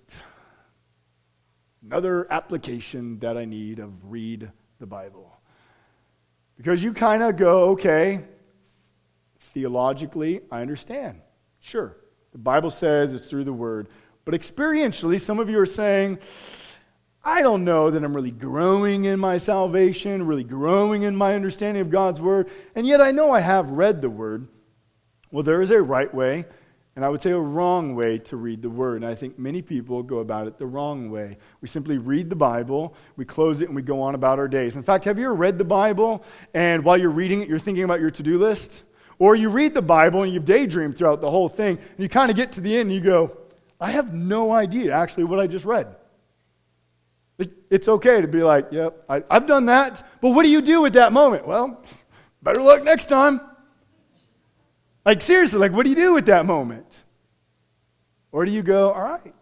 another 1.86 2.32
application 2.32 3.19
that 3.19 3.38
I 3.38 3.46
need 3.46 3.80
of 3.80 3.91
read 4.04 4.52
the 4.80 4.86
Bible. 4.86 5.32
Because 6.58 6.84
you 6.84 6.93
kind 6.93 7.24
of 7.24 7.36
go, 7.36 7.69
okay, 7.72 8.24
theologically, 9.54 10.41
I 10.52 10.62
understand. 10.62 11.22
Sure, 11.60 11.98
the 12.32 12.38
Bible 12.38 12.69
says 12.69 13.13
it's 13.13 13.30
through 13.30 13.43
the 13.43 13.54
Word. 13.54 13.89
But 14.26 14.34
experientially, 14.34 15.19
some 15.19 15.39
of 15.39 15.50
you 15.50 15.60
are 15.60 15.65
saying, 15.65 16.19
I 17.24 17.41
don't 17.41 17.63
know 17.63 17.89
that 17.89 18.04
I'm 18.04 18.15
really 18.15 18.32
growing 18.32 19.06
in 19.06 19.19
my 19.19 19.38
salvation, 19.38 20.26
really 20.26 20.43
growing 20.43 21.04
in 21.04 21.15
my 21.15 21.36
understanding 21.36 21.82
of 21.82 21.89
God's 21.89 22.22
Word, 22.22 22.50
and 22.76 22.86
yet 22.86 23.02
I 23.02 23.12
know 23.12 23.32
I 23.32 23.39
have 23.39 23.72
read 23.72 24.02
the 24.02 24.10
Word. 24.10 24.48
Well, 25.32 25.43
there 25.43 25.62
is 25.62 25.72
a 25.72 25.82
right 25.82 26.13
way 26.13 26.46
and 26.95 27.03
I 27.03 27.10
would 27.10 27.21
say 27.21 27.32
a 27.32 27.39
wrong 27.39 27.95
way 27.95 28.19
to 28.19 28.38
read 28.38 28.62
the 28.62 28.69
Word. 28.69 29.01
And 29.01 29.06
I 29.12 29.15
think 29.15 29.39
many 29.39 29.62
people 29.62 30.03
go 30.03 30.19
about 30.19 30.45
it 30.47 30.60
the 30.60 30.65
wrong 30.65 31.10
way. 31.10 31.38
We 31.62 31.67
simply 31.67 31.97
read 31.97 32.29
the 32.29 32.36
Bible, 32.36 32.95
we 33.15 33.25
close 33.25 33.62
it, 33.62 33.67
and 33.67 33.75
we 33.75 33.82
go 33.82 33.99
on 34.01 34.13
about 34.13 34.38
our 34.38 34.47
days. 34.47 34.75
In 34.75 34.84
fact, 34.84 35.06
have 35.06 35.17
you 35.17 35.25
ever 35.25 35.34
read 35.34 35.58
the 35.58 35.63
Bible 35.63 36.23
and 36.53 36.84
while 36.86 36.97
you're 36.97 37.10
reading 37.10 37.41
it, 37.41 37.49
you're 37.49 37.58
thinking 37.58 37.84
about 37.84 37.99
your 37.99 38.12
to 38.12 38.23
do 38.23 38.38
list? 38.38 38.84
Or 39.17 39.36
you 39.36 39.49
read 39.49 39.73
the 39.73 39.82
Bible 39.82 40.23
and 40.23 40.32
you've 40.32 40.45
daydreamed 40.45 40.97
throughout 40.97 41.21
the 41.21 41.32
whole 41.32 41.49
thing, 41.49 41.77
and 41.77 41.99
you 41.99 42.10
kind 42.10 42.29
of 42.29 42.38
get 42.38 42.51
to 42.53 42.62
the 42.62 42.77
end 42.77 42.91
and 42.91 42.93
you 42.93 43.01
go, 43.01 43.38
I 43.79 43.91
have 43.91 44.13
no 44.13 44.51
idea 44.51 44.93
actually 44.93 45.23
what 45.23 45.39
I 45.39 45.47
just 45.47 45.65
read. 45.65 45.95
It's 47.69 47.88
okay 47.88 48.21
to 48.21 48.27
be 48.27 48.43
like, 48.43 48.67
yep, 48.71 49.03
I, 49.10 49.23
I've 49.29 49.47
done 49.47 49.65
that, 49.65 50.06
but 50.21 50.29
what 50.29 50.43
do 50.43 50.49
you 50.49 50.62
do 50.62 50.86
at 50.86 50.93
that 50.93 51.12
moment? 51.12 51.47
Well, 51.47 51.84
better 52.43 52.62
luck 52.62 52.84
next 52.84 53.10
time. 53.10 53.41
Like, 55.06 55.22
seriously, 55.22 55.60
like, 55.60 55.74
what 55.74 55.84
do 55.84 55.89
you 55.89 55.96
do 55.96 56.18
at 56.18 56.26
that 56.28 56.46
moment? 56.46 57.04
Or 58.32 58.46
do 58.46 58.52
you 58.52 58.63
go, 58.63 58.92
all 58.92 59.04
right, 59.04 59.34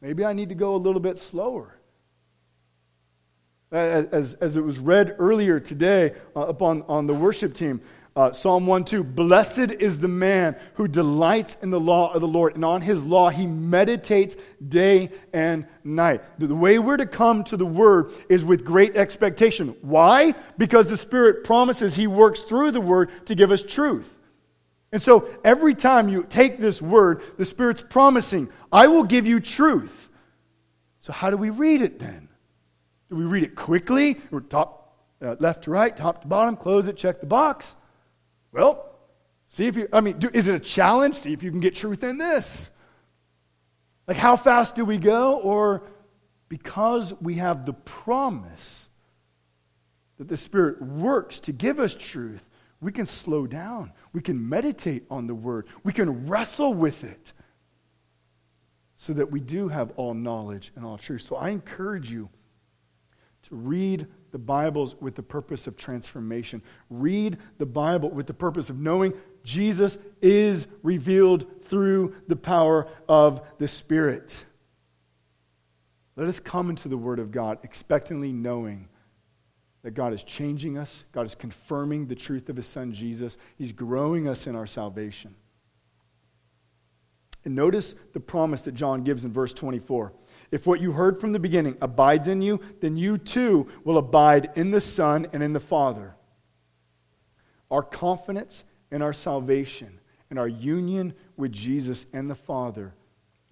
maybe 0.00 0.24
I 0.24 0.32
need 0.32 0.48
to 0.48 0.54
go 0.54 0.74
a 0.74 0.78
little 0.78 1.00
bit 1.00 1.18
slower? 1.18 1.72
As, 3.70 4.34
as 4.34 4.56
it 4.56 4.62
was 4.62 4.78
read 4.78 5.16
earlier 5.18 5.60
today 5.60 6.14
uh, 6.34 6.42
up 6.42 6.62
on, 6.62 6.82
on 6.88 7.06
the 7.06 7.14
worship 7.14 7.52
team, 7.52 7.80
uh, 8.16 8.32
Psalm 8.32 8.66
1 8.66 8.84
2 8.86 9.04
Blessed 9.04 9.72
is 9.72 10.00
the 10.00 10.08
man 10.08 10.56
who 10.74 10.88
delights 10.88 11.58
in 11.60 11.70
the 11.70 11.78
law 11.78 12.12
of 12.14 12.22
the 12.22 12.28
Lord, 12.28 12.54
and 12.54 12.64
on 12.64 12.80
his 12.80 13.04
law 13.04 13.28
he 13.28 13.46
meditates 13.46 14.36
day 14.66 15.10
and 15.34 15.66
night. 15.84 16.22
The 16.38 16.54
way 16.54 16.78
we're 16.78 16.96
to 16.96 17.06
come 17.06 17.44
to 17.44 17.58
the 17.58 17.66
word 17.66 18.12
is 18.30 18.42
with 18.42 18.64
great 18.64 18.96
expectation. 18.96 19.76
Why? 19.82 20.34
Because 20.56 20.88
the 20.88 20.96
Spirit 20.96 21.44
promises 21.44 21.94
he 21.94 22.06
works 22.06 22.42
through 22.42 22.70
the 22.70 22.80
word 22.80 23.10
to 23.26 23.34
give 23.34 23.50
us 23.50 23.62
truth. 23.62 24.15
And 24.96 25.02
so 25.02 25.28
every 25.44 25.74
time 25.74 26.08
you 26.08 26.22
take 26.26 26.56
this 26.56 26.80
word, 26.80 27.20
the 27.36 27.44
Spirit's 27.44 27.84
promising, 27.86 28.48
I 28.72 28.86
will 28.86 29.04
give 29.04 29.26
you 29.26 29.40
truth. 29.40 30.08
So, 31.00 31.12
how 31.12 31.28
do 31.28 31.36
we 31.36 31.50
read 31.50 31.82
it 31.82 31.98
then? 31.98 32.30
Do 33.10 33.16
we 33.16 33.26
read 33.26 33.44
it 33.44 33.54
quickly, 33.54 34.16
or 34.32 34.40
top, 34.40 34.96
uh, 35.20 35.36
left 35.38 35.64
to 35.64 35.70
right, 35.70 35.94
top 35.94 36.22
to 36.22 36.26
bottom, 36.26 36.56
close 36.56 36.86
it, 36.86 36.96
check 36.96 37.20
the 37.20 37.26
box? 37.26 37.76
Well, 38.52 38.98
see 39.48 39.66
if 39.66 39.76
you, 39.76 39.86
I 39.92 40.00
mean, 40.00 40.16
do, 40.16 40.30
is 40.32 40.48
it 40.48 40.54
a 40.54 40.58
challenge? 40.58 41.16
See 41.16 41.34
if 41.34 41.42
you 41.42 41.50
can 41.50 41.60
get 41.60 41.74
truth 41.74 42.02
in 42.02 42.16
this. 42.16 42.70
Like, 44.08 44.16
how 44.16 44.34
fast 44.34 44.76
do 44.76 44.86
we 44.86 44.96
go? 44.96 45.40
Or 45.40 45.82
because 46.48 47.12
we 47.20 47.34
have 47.34 47.66
the 47.66 47.74
promise 47.74 48.88
that 50.16 50.28
the 50.28 50.38
Spirit 50.38 50.80
works 50.80 51.40
to 51.40 51.52
give 51.52 51.80
us 51.80 51.94
truth, 51.94 52.45
we 52.80 52.92
can 52.92 53.06
slow 53.06 53.46
down. 53.46 53.92
We 54.12 54.20
can 54.20 54.48
meditate 54.48 55.04
on 55.10 55.26
the 55.26 55.34
word. 55.34 55.66
We 55.82 55.92
can 55.92 56.26
wrestle 56.26 56.74
with 56.74 57.04
it 57.04 57.32
so 58.96 59.12
that 59.12 59.30
we 59.30 59.40
do 59.40 59.68
have 59.68 59.92
all 59.96 60.14
knowledge 60.14 60.72
and 60.76 60.84
all 60.84 60.98
truth. 60.98 61.22
So 61.22 61.36
I 61.36 61.50
encourage 61.50 62.10
you 62.10 62.28
to 63.44 63.54
read 63.54 64.06
the 64.32 64.38
Bibles 64.38 64.96
with 65.00 65.14
the 65.14 65.22
purpose 65.22 65.66
of 65.66 65.76
transformation. 65.76 66.62
Read 66.90 67.38
the 67.58 67.66
Bible 67.66 68.10
with 68.10 68.26
the 68.26 68.34
purpose 68.34 68.68
of 68.70 68.78
knowing 68.78 69.14
Jesus 69.44 69.98
is 70.20 70.66
revealed 70.82 71.64
through 71.64 72.14
the 72.26 72.36
power 72.36 72.88
of 73.08 73.40
the 73.58 73.68
Spirit. 73.68 74.44
Let 76.16 76.28
us 76.28 76.40
come 76.40 76.70
into 76.70 76.88
the 76.88 76.96
Word 76.96 77.18
of 77.18 77.30
God 77.30 77.58
expectantly 77.62 78.32
knowing 78.32 78.88
that 79.86 79.94
God 79.94 80.12
is 80.12 80.24
changing 80.24 80.76
us, 80.76 81.04
God 81.12 81.26
is 81.26 81.36
confirming 81.36 82.08
the 82.08 82.16
truth 82.16 82.48
of 82.48 82.56
His 82.56 82.66
Son 82.66 82.92
Jesus, 82.92 83.38
He's 83.56 83.70
growing 83.72 84.26
us 84.26 84.48
in 84.48 84.56
our 84.56 84.66
salvation. 84.66 85.32
And 87.44 87.54
notice 87.54 87.94
the 88.12 88.18
promise 88.18 88.62
that 88.62 88.74
John 88.74 89.04
gives 89.04 89.24
in 89.24 89.32
verse 89.32 89.54
24. 89.54 90.12
If 90.50 90.66
what 90.66 90.80
you 90.80 90.90
heard 90.90 91.20
from 91.20 91.30
the 91.30 91.38
beginning 91.38 91.76
abides 91.80 92.26
in 92.26 92.42
you, 92.42 92.60
then 92.80 92.96
you 92.96 93.16
too 93.16 93.68
will 93.84 93.96
abide 93.96 94.50
in 94.56 94.72
the 94.72 94.80
Son 94.80 95.28
and 95.32 95.40
in 95.40 95.52
the 95.52 95.60
Father. 95.60 96.16
Our 97.70 97.84
confidence 97.84 98.64
in 98.90 99.02
our 99.02 99.12
salvation 99.12 100.00
and 100.30 100.38
our 100.40 100.48
union 100.48 101.14
with 101.36 101.52
Jesus 101.52 102.06
and 102.12 102.28
the 102.28 102.34
Father 102.34 102.92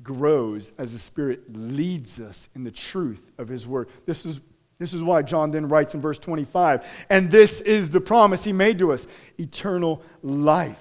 grows 0.03 0.73
as 0.79 0.95
the 0.95 0.99
Spirit 0.99 1.45
leads 1.55 2.19
us 2.19 2.49
in 2.57 2.65
the 2.65 2.73
truth 2.73 3.31
of 3.39 3.47
His 3.47 3.69
Word. 3.69 3.89
This 4.05 4.27
is, 4.27 4.41
this 4.85 4.93
is 4.93 5.03
why 5.03 5.23
John 5.23 5.51
then 5.51 5.67
writes 5.67 5.95
in 5.95 6.03
verse 6.03 6.19
25, 6.19 6.85
and 7.09 7.31
this 7.31 7.63
is 7.63 7.89
the 7.89 8.03
promise 8.03 8.45
He 8.45 8.53
made 8.53 8.79
to 8.81 8.93
us 8.93 9.07
eternal 9.41 10.03
life. 10.23 10.77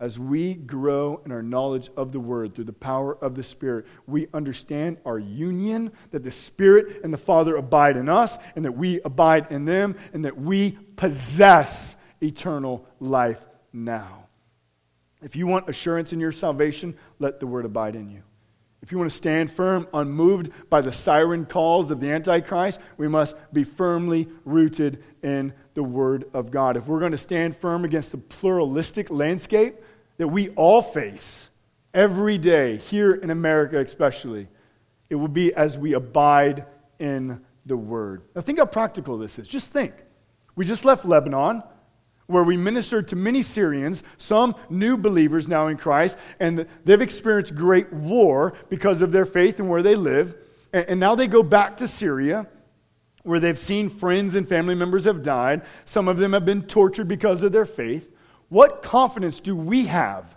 As 0.00 0.18
we 0.18 0.54
grow 0.54 1.20
in 1.26 1.30
our 1.30 1.42
knowledge 1.42 1.90
of 1.94 2.10
the 2.10 2.18
Word 2.18 2.54
through 2.54 2.64
the 2.64 2.72
power 2.72 3.14
of 3.22 3.34
the 3.34 3.42
Spirit, 3.42 3.84
we 4.06 4.28
understand 4.32 4.96
our 5.04 5.18
union, 5.18 5.92
that 6.10 6.24
the 6.24 6.30
Spirit 6.30 7.02
and 7.04 7.12
the 7.12 7.18
Father 7.18 7.56
abide 7.56 7.98
in 7.98 8.08
us, 8.08 8.38
and 8.56 8.64
that 8.64 8.72
we 8.72 9.02
abide 9.02 9.52
in 9.52 9.66
them, 9.66 9.94
and 10.14 10.24
that 10.24 10.38
we 10.38 10.70
possess 10.96 11.96
eternal 12.22 12.86
life 12.98 13.44
now. 13.74 14.24
If 15.22 15.36
you 15.36 15.46
want 15.46 15.68
assurance 15.68 16.14
in 16.14 16.18
your 16.18 16.32
salvation, 16.32 16.96
let 17.18 17.40
the 17.40 17.46
word 17.46 17.66
abide 17.66 17.94
in 17.94 18.08
you. 18.08 18.22
If 18.82 18.90
you 18.90 18.98
want 18.98 19.10
to 19.10 19.16
stand 19.16 19.50
firm, 19.52 19.86
unmoved 19.94 20.50
by 20.68 20.80
the 20.80 20.90
siren 20.90 21.46
calls 21.46 21.92
of 21.92 22.00
the 22.00 22.10
Antichrist, 22.10 22.80
we 22.96 23.06
must 23.06 23.36
be 23.52 23.62
firmly 23.62 24.28
rooted 24.44 25.04
in 25.22 25.52
the 25.74 25.84
Word 25.84 26.24
of 26.34 26.50
God. 26.50 26.76
If 26.76 26.88
we're 26.88 26.98
going 26.98 27.12
to 27.12 27.18
stand 27.18 27.56
firm 27.56 27.84
against 27.84 28.10
the 28.10 28.18
pluralistic 28.18 29.08
landscape 29.08 29.76
that 30.18 30.26
we 30.26 30.48
all 30.50 30.82
face 30.82 31.48
every 31.94 32.38
day, 32.38 32.76
here 32.76 33.14
in 33.14 33.30
America 33.30 33.78
especially, 33.78 34.48
it 35.08 35.14
will 35.14 35.28
be 35.28 35.54
as 35.54 35.78
we 35.78 35.94
abide 35.94 36.66
in 36.98 37.40
the 37.66 37.76
Word. 37.76 38.22
Now, 38.34 38.42
think 38.42 38.58
how 38.58 38.66
practical 38.66 39.16
this 39.16 39.38
is. 39.38 39.46
Just 39.46 39.70
think. 39.70 39.94
We 40.56 40.64
just 40.64 40.84
left 40.84 41.04
Lebanon 41.04 41.62
where 42.26 42.44
we 42.44 42.56
ministered 42.56 43.08
to 43.08 43.16
many 43.16 43.42
Syrians, 43.42 44.02
some 44.16 44.54
new 44.70 44.96
believers 44.96 45.48
now 45.48 45.68
in 45.68 45.76
Christ, 45.76 46.16
and 46.40 46.66
they've 46.84 47.00
experienced 47.00 47.54
great 47.54 47.92
war 47.92 48.54
because 48.68 49.02
of 49.02 49.12
their 49.12 49.26
faith 49.26 49.58
and 49.58 49.68
where 49.68 49.82
they 49.82 49.96
live. 49.96 50.34
And, 50.72 50.98
now 50.98 51.14
they 51.14 51.26
go 51.26 51.42
back 51.42 51.76
to 51.78 51.88
Syria, 51.88 52.46
where 53.24 53.40
they've 53.40 53.58
seen 53.58 53.90
friends 53.90 54.34
and 54.34 54.48
family 54.48 54.74
members 54.74 55.04
have 55.04 55.22
died. 55.22 55.62
Some 55.84 56.08
of 56.08 56.16
them 56.16 56.32
have 56.32 56.44
been 56.44 56.62
tortured 56.62 57.08
because 57.08 57.42
of 57.42 57.52
their 57.52 57.66
faith. 57.66 58.08
What 58.48 58.82
confidence 58.82 59.40
do 59.40 59.54
we 59.54 59.86
have 59.86 60.34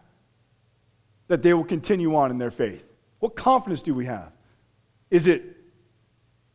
that 1.28 1.42
they 1.42 1.54
will 1.54 1.64
continue 1.64 2.16
on 2.16 2.32
in 2.32 2.38
their 2.38 2.52
faith? 2.52 2.84
What 3.20 3.36
confidence 3.36 3.82
do 3.82 3.94
we 3.94 4.06
have? 4.06 4.32
Is 5.10 5.28
it, 5.28 5.58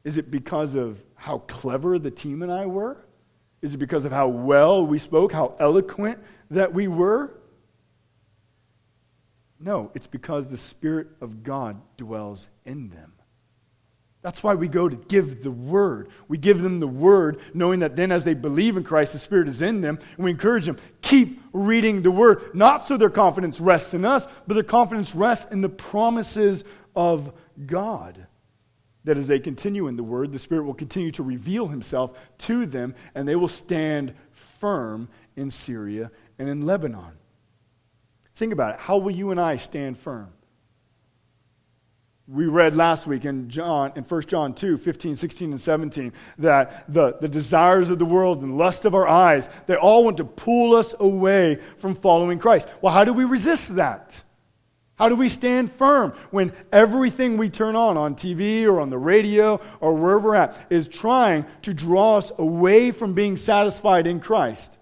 is 0.04 0.18
it 0.18 0.30
because 0.30 0.74
of 0.74 1.02
how 1.14 1.38
clever 1.38 1.98
the 1.98 2.10
team 2.10 2.42
and 2.42 2.52
I 2.52 2.66
were? 2.66 2.98
Is 3.62 3.74
it 3.74 3.78
because 3.78 4.04
of 4.04 4.12
how 4.12 4.28
well 4.28 4.86
we 4.86 4.98
spoke, 4.98 5.32
how 5.32 5.54
eloquent 5.58 6.18
that 6.50 6.72
we 6.72 6.88
were? 6.88 7.34
No, 9.58 9.90
it's 9.94 10.06
because 10.06 10.46
the 10.46 10.56
Spirit 10.56 11.08
of 11.20 11.42
God 11.42 11.80
dwells 11.98 12.48
in 12.64 12.88
them. 12.88 13.12
That's 14.22 14.42
why 14.42 14.54
we 14.54 14.68
go 14.68 14.88
to 14.88 14.96
give 14.96 15.42
the 15.42 15.50
word. 15.50 16.08
We 16.28 16.36
give 16.36 16.60
them 16.60 16.80
the 16.80 16.86
word, 16.86 17.40
knowing 17.54 17.80
that 17.80 17.96
then 17.96 18.12
as 18.12 18.24
they 18.24 18.34
believe 18.34 18.76
in 18.76 18.84
Christ, 18.84 19.12
the 19.12 19.18
Spirit 19.18 19.48
is 19.48 19.62
in 19.62 19.80
them. 19.80 19.98
And 20.16 20.24
we 20.24 20.30
encourage 20.30 20.66
them, 20.66 20.78
keep 21.00 21.40
reading 21.52 22.02
the 22.02 22.10
word, 22.10 22.54
not 22.54 22.86
so 22.86 22.96
their 22.96 23.10
confidence 23.10 23.60
rests 23.60 23.94
in 23.94 24.04
us, 24.04 24.26
but 24.46 24.54
their 24.54 24.62
confidence 24.62 25.14
rests 25.14 25.50
in 25.52 25.60
the 25.60 25.70
promises 25.70 26.64
of 26.94 27.32
God 27.66 28.26
that 29.04 29.16
as 29.16 29.28
they 29.28 29.40
continue 29.40 29.86
in 29.86 29.96
the 29.96 30.02
Word, 30.02 30.32
the 30.32 30.38
Spirit 30.38 30.64
will 30.64 30.74
continue 30.74 31.10
to 31.12 31.22
reveal 31.22 31.68
Himself 31.68 32.18
to 32.38 32.66
them, 32.66 32.94
and 33.14 33.26
they 33.26 33.36
will 33.36 33.48
stand 33.48 34.14
firm 34.58 35.08
in 35.36 35.50
Syria 35.50 36.10
and 36.38 36.48
in 36.48 36.66
Lebanon. 36.66 37.12
Think 38.36 38.52
about 38.52 38.74
it. 38.74 38.80
How 38.80 38.98
will 38.98 39.10
you 39.10 39.30
and 39.30 39.40
I 39.40 39.56
stand 39.56 39.98
firm? 39.98 40.32
We 42.28 42.46
read 42.46 42.76
last 42.76 43.08
week 43.08 43.24
in 43.24 43.50
John, 43.50 43.92
in 43.96 44.04
1 44.04 44.22
John 44.22 44.54
2, 44.54 44.78
15, 44.78 45.16
16, 45.16 45.50
and 45.50 45.60
17, 45.60 46.12
that 46.38 46.84
the, 46.92 47.16
the 47.20 47.28
desires 47.28 47.90
of 47.90 47.98
the 47.98 48.04
world 48.04 48.42
and 48.42 48.56
lust 48.56 48.84
of 48.84 48.94
our 48.94 49.08
eyes, 49.08 49.48
they 49.66 49.74
all 49.74 50.04
want 50.04 50.16
to 50.18 50.24
pull 50.24 50.76
us 50.76 50.94
away 51.00 51.58
from 51.78 51.96
following 51.96 52.38
Christ. 52.38 52.68
Well, 52.80 52.94
how 52.94 53.02
do 53.02 53.12
we 53.12 53.24
resist 53.24 53.74
that? 53.74 54.22
How 55.00 55.08
do 55.08 55.16
we 55.16 55.30
stand 55.30 55.72
firm 55.72 56.12
when 56.30 56.52
everything 56.70 57.38
we 57.38 57.48
turn 57.48 57.74
on 57.74 57.96
on 57.96 58.14
TV 58.14 58.66
or 58.66 58.82
on 58.82 58.90
the 58.90 58.98
radio 58.98 59.58
or 59.80 59.94
wherever 59.94 60.28
we're 60.28 60.34
at 60.34 60.66
is 60.68 60.86
trying 60.86 61.46
to 61.62 61.72
draw 61.72 62.18
us 62.18 62.30
away 62.36 62.90
from 62.90 63.14
being 63.14 63.38
satisfied 63.38 64.06
in 64.06 64.20
Christ? 64.20 64.76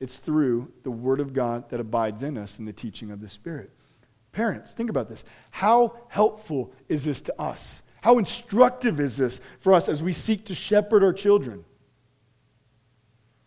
It's 0.00 0.18
through 0.18 0.70
the 0.82 0.90
Word 0.90 1.20
of 1.20 1.32
God 1.32 1.70
that 1.70 1.80
abides 1.80 2.22
in 2.22 2.36
us 2.36 2.58
and 2.58 2.68
the 2.68 2.74
teaching 2.74 3.10
of 3.10 3.22
the 3.22 3.28
Spirit. 3.30 3.70
Parents, 4.32 4.74
think 4.74 4.90
about 4.90 5.08
this. 5.08 5.24
How 5.50 5.96
helpful 6.08 6.70
is 6.86 7.04
this 7.04 7.22
to 7.22 7.40
us? 7.40 7.80
How 8.02 8.18
instructive 8.18 9.00
is 9.00 9.16
this 9.16 9.40
for 9.60 9.72
us 9.72 9.88
as 9.88 10.02
we 10.02 10.12
seek 10.12 10.44
to 10.44 10.54
shepherd 10.54 11.02
our 11.02 11.14
children? 11.14 11.64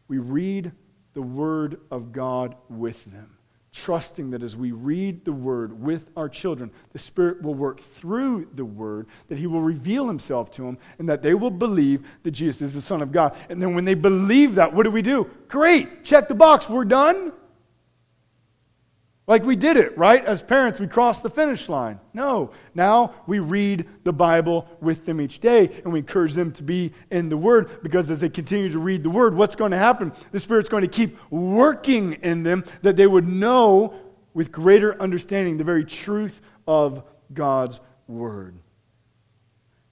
We 0.08 0.18
read 0.18 0.72
the 1.14 1.22
Word 1.22 1.80
of 1.92 2.12
God 2.12 2.56
with 2.70 3.06
them 3.06 3.37
trusting 3.84 4.32
that 4.32 4.42
as 4.42 4.56
we 4.56 4.72
read 4.72 5.24
the 5.24 5.32
Word 5.32 5.82
with 5.82 6.10
our 6.18 6.28
children, 6.28 6.72
the 6.94 7.00
Spirit 7.00 7.42
will 7.42 7.54
work 7.54 7.80
through 7.80 8.48
the 8.56 8.66
Word, 8.66 9.08
that 9.28 9.38
He 9.38 9.46
will 9.46 9.62
reveal 9.62 10.08
Himself 10.08 10.50
to 10.52 10.64
them, 10.64 10.78
and 10.98 11.08
that 11.08 11.22
they 11.22 11.34
will 11.34 11.52
believe 11.52 12.06
that 12.24 12.32
Jesus 12.32 12.62
is 12.62 12.74
the 12.74 12.82
Son 12.82 13.02
of 13.02 13.12
God. 13.12 13.36
And 13.50 13.62
then 13.62 13.76
when 13.76 13.86
they 13.86 13.94
believe 13.94 14.56
that, 14.56 14.74
what 14.74 14.84
do 14.84 14.92
we 14.92 15.02
do? 15.02 15.30
Great, 15.48 16.04
check 16.04 16.28
the 16.28 16.36
box, 16.36 16.68
we're 16.68 16.86
done. 16.86 17.32
Like 19.28 19.44
we 19.44 19.58
did 19.58 19.76
it, 19.76 19.98
right? 19.98 20.24
As 20.24 20.42
parents, 20.42 20.80
we 20.80 20.88
crossed 20.88 21.22
the 21.22 21.30
finish 21.30 21.68
line. 21.68 22.00
No. 22.14 22.52
Now 22.74 23.14
we 23.28 23.40
read 23.40 23.86
the 24.06 24.14
Bible 24.14 24.70
with 24.80 25.06
them 25.06 25.20
each 25.20 25.40
day 25.40 25.82
and 25.84 25.92
we 25.92 26.00
encourage 26.00 26.34
them 26.34 26.54
to 26.54 26.64
be 26.64 26.94
in 27.12 27.28
the 27.28 27.36
Word 27.36 27.84
because 27.84 28.10
as 28.10 28.22
they 28.22 28.30
continue 28.30 28.72
to 28.72 28.80
read 28.80 29.04
the 29.04 29.10
Word, 29.10 29.36
what's 29.36 29.58
going 29.58 29.72
to 29.72 29.78
happen? 29.78 30.14
The 30.32 30.40
Spirit's 30.40 30.70
going 30.70 30.84
to 30.84 30.88
keep 30.88 31.18
working 31.30 32.14
in 32.14 32.44
them 32.44 32.64
that 32.84 32.96
they 32.96 33.06
would 33.06 33.28
know 33.28 33.94
with 34.34 34.50
greater 34.50 35.00
understanding 35.02 35.58
the 35.58 35.66
very 35.66 35.84
truth 35.84 36.40
of 36.66 37.04
God's 37.34 37.82
Word. 38.08 38.58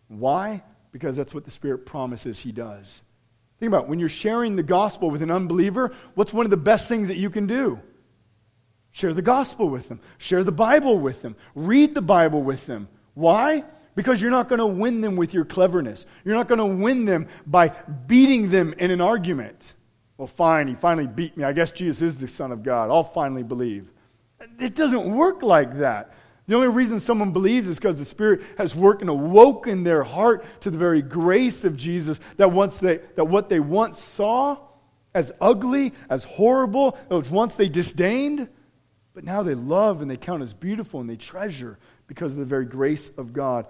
Why? 0.07 0.63
Because 0.93 1.17
that's 1.17 1.33
what 1.33 1.43
the 1.43 1.51
Spirit 1.51 1.85
promises 1.85 2.39
He 2.39 2.53
does. 2.53 3.01
Think 3.59 3.69
about 3.69 3.83
it. 3.83 3.89
when 3.89 3.99
you're 3.99 4.07
sharing 4.07 4.55
the 4.55 4.63
gospel 4.63 5.09
with 5.09 5.21
an 5.21 5.31
unbeliever, 5.31 5.93
what's 6.13 6.33
one 6.33 6.45
of 6.45 6.51
the 6.51 6.57
best 6.57 6.87
things 6.87 7.09
that 7.09 7.17
you 7.17 7.29
can 7.29 7.47
do? 7.47 7.81
Share 8.95 9.13
the 9.13 9.21
gospel 9.21 9.67
with 9.67 9.89
them. 9.89 9.99
Share 10.19 10.45
the 10.45 10.53
Bible 10.53 10.97
with 11.01 11.21
them. 11.21 11.35
Read 11.53 11.93
the 11.93 12.01
Bible 12.01 12.41
with 12.41 12.65
them. 12.65 12.87
Why? 13.13 13.65
Because 13.93 14.21
you're 14.21 14.31
not 14.31 14.47
going 14.47 14.59
to 14.59 14.65
win 14.65 15.01
them 15.01 15.17
with 15.17 15.33
your 15.33 15.43
cleverness. 15.43 16.05
You're 16.23 16.35
not 16.35 16.47
going 16.47 16.59
to 16.59 16.65
win 16.65 17.03
them 17.03 17.27
by 17.45 17.73
beating 18.07 18.49
them 18.49 18.73
in 18.77 18.91
an 18.91 19.01
argument. 19.01 19.73
Well, 20.17 20.29
fine, 20.29 20.69
he 20.69 20.75
finally 20.75 21.07
beat 21.07 21.35
me. 21.35 21.43
I 21.43 21.51
guess 21.51 21.71
Jesus 21.71 22.01
is 22.01 22.17
the 22.17 22.27
Son 22.29 22.53
of 22.53 22.63
God. 22.63 22.89
I'll 22.89 23.03
finally 23.03 23.43
believe. 23.43 23.91
It 24.61 24.75
doesn't 24.75 25.13
work 25.13 25.43
like 25.43 25.79
that. 25.79 26.13
The 26.47 26.55
only 26.55 26.69
reason 26.69 27.01
someone 27.01 27.33
believes 27.33 27.67
is 27.67 27.77
because 27.77 27.97
the 27.97 28.05
Spirit 28.05 28.43
has 28.57 28.77
worked 28.77 29.01
and 29.01 29.09
awoken 29.09 29.83
their 29.83 30.03
heart 30.03 30.45
to 30.61 30.71
the 30.71 30.77
very 30.77 31.01
grace 31.01 31.65
of 31.65 31.75
Jesus 31.75 32.17
that, 32.37 32.49
once 32.49 32.79
they, 32.79 33.01
that 33.17 33.25
what 33.25 33.49
they 33.49 33.59
once 33.59 34.01
saw 34.01 34.57
as 35.13 35.33
ugly, 35.41 35.91
as 36.09 36.23
horrible, 36.23 36.97
that 37.09 37.29
once 37.29 37.55
they 37.55 37.67
disdained, 37.67 38.47
but 39.15 39.23
now 39.23 39.41
they 39.41 39.55
love 39.55 40.01
and 40.01 40.11
they 40.11 40.17
count 40.17 40.43
as 40.43 40.53
beautiful 40.53 40.99
and 40.99 41.09
they 41.09 41.15
treasure 41.15 41.79
because 42.05 42.33
of 42.33 42.37
the 42.37 42.45
very 42.45 42.65
grace 42.65 43.09
of 43.17 43.31
God 43.31 43.65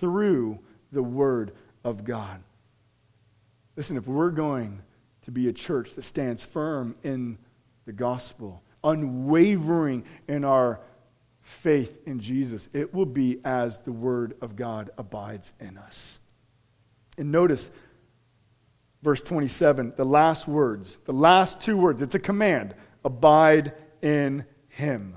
through 0.00 0.58
the 0.90 1.02
Word 1.02 1.52
of 1.84 2.02
God. 2.02 2.42
Listen, 3.76 3.98
if 3.98 4.08
we're 4.08 4.30
going 4.30 4.80
to 5.22 5.30
be 5.30 5.48
a 5.48 5.52
church 5.52 5.94
that 5.94 6.02
stands 6.02 6.46
firm 6.46 6.96
in 7.04 7.36
the 7.84 7.92
gospel, 7.92 8.62
unwavering 8.82 10.02
in 10.28 10.44
our 10.44 10.80
faith 11.42 11.98
in 12.06 12.18
Jesus, 12.18 12.68
it 12.72 12.94
will 12.94 13.06
be 13.06 13.38
as 13.44 13.80
the 13.80 13.92
Word 13.92 14.34
of 14.40 14.56
God 14.56 14.90
abides 14.96 15.52
in 15.60 15.76
us. 15.76 16.20
And 17.18 17.30
notice 17.30 17.70
verse 19.02 19.20
27, 19.20 19.92
the 19.96 20.06
last 20.06 20.48
words, 20.48 20.96
the 21.04 21.12
last 21.12 21.60
two 21.60 21.76
words, 21.76 22.00
it's 22.00 22.14
a 22.14 22.18
command 22.18 22.74
abide 23.04 23.74
in 24.00 24.46
him. 24.76 25.16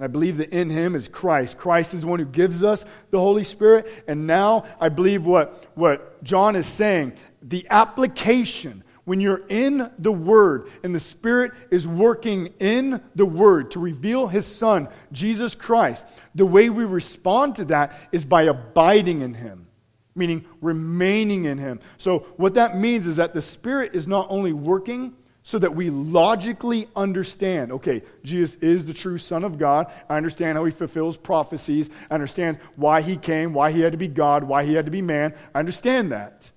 I 0.00 0.08
believe 0.08 0.38
that 0.38 0.50
in 0.50 0.68
him 0.68 0.96
is 0.96 1.06
Christ. 1.06 1.56
Christ 1.56 1.94
is 1.94 2.00
the 2.00 2.08
one 2.08 2.18
who 2.18 2.24
gives 2.24 2.64
us 2.64 2.84
the 3.12 3.20
Holy 3.20 3.44
Spirit. 3.44 3.86
And 4.08 4.26
now 4.26 4.64
I 4.80 4.88
believe 4.88 5.24
what, 5.24 5.64
what 5.76 6.22
John 6.24 6.56
is 6.56 6.66
saying 6.66 7.14
the 7.40 7.66
application, 7.70 8.84
when 9.04 9.20
you're 9.20 9.42
in 9.48 9.90
the 9.98 10.12
Word 10.12 10.70
and 10.82 10.94
the 10.94 11.00
Spirit 11.00 11.52
is 11.70 11.86
working 11.86 12.52
in 12.60 13.00
the 13.14 13.26
Word 13.26 13.72
to 13.72 13.80
reveal 13.80 14.28
His 14.28 14.46
Son, 14.46 14.88
Jesus 15.12 15.54
Christ, 15.54 16.04
the 16.34 16.46
way 16.46 16.68
we 16.70 16.84
respond 16.84 17.56
to 17.56 17.64
that 17.66 17.96
is 18.12 18.24
by 18.24 18.42
abiding 18.42 19.22
in 19.22 19.34
Him, 19.34 19.66
meaning 20.14 20.44
remaining 20.60 21.44
in 21.44 21.58
Him. 21.58 21.80
So, 21.96 22.20
what 22.36 22.54
that 22.54 22.76
means 22.76 23.06
is 23.06 23.16
that 23.16 23.34
the 23.34 23.42
Spirit 23.42 23.94
is 23.94 24.06
not 24.06 24.26
only 24.30 24.52
working 24.52 25.14
so 25.42 25.58
that 25.58 25.74
we 25.74 25.90
logically 25.90 26.88
understand 26.94 27.72
okay, 27.72 28.02
Jesus 28.22 28.56
is 28.56 28.86
the 28.86 28.94
true 28.94 29.18
Son 29.18 29.44
of 29.44 29.58
God. 29.58 29.92
I 30.08 30.16
understand 30.16 30.56
how 30.56 30.64
he 30.64 30.70
fulfills 30.70 31.16
prophecies. 31.16 31.90
I 32.10 32.14
understand 32.14 32.58
why 32.76 33.02
he 33.02 33.16
came, 33.16 33.52
why 33.52 33.72
he 33.72 33.80
had 33.80 33.92
to 33.92 33.98
be 33.98 34.08
God, 34.08 34.44
why 34.44 34.64
he 34.64 34.74
had 34.74 34.84
to 34.84 34.90
be 34.90 35.02
man. 35.02 35.34
I 35.54 35.58
understand 35.58 36.12
that. 36.12 36.50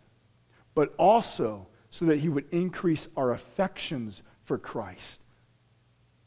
But 0.74 0.94
also 0.98 1.68
so 1.90 2.06
that 2.06 2.20
he 2.20 2.28
would 2.30 2.46
increase 2.52 3.08
our 3.16 3.32
affections 3.32 4.22
for 4.44 4.58
Christ, 4.58 5.22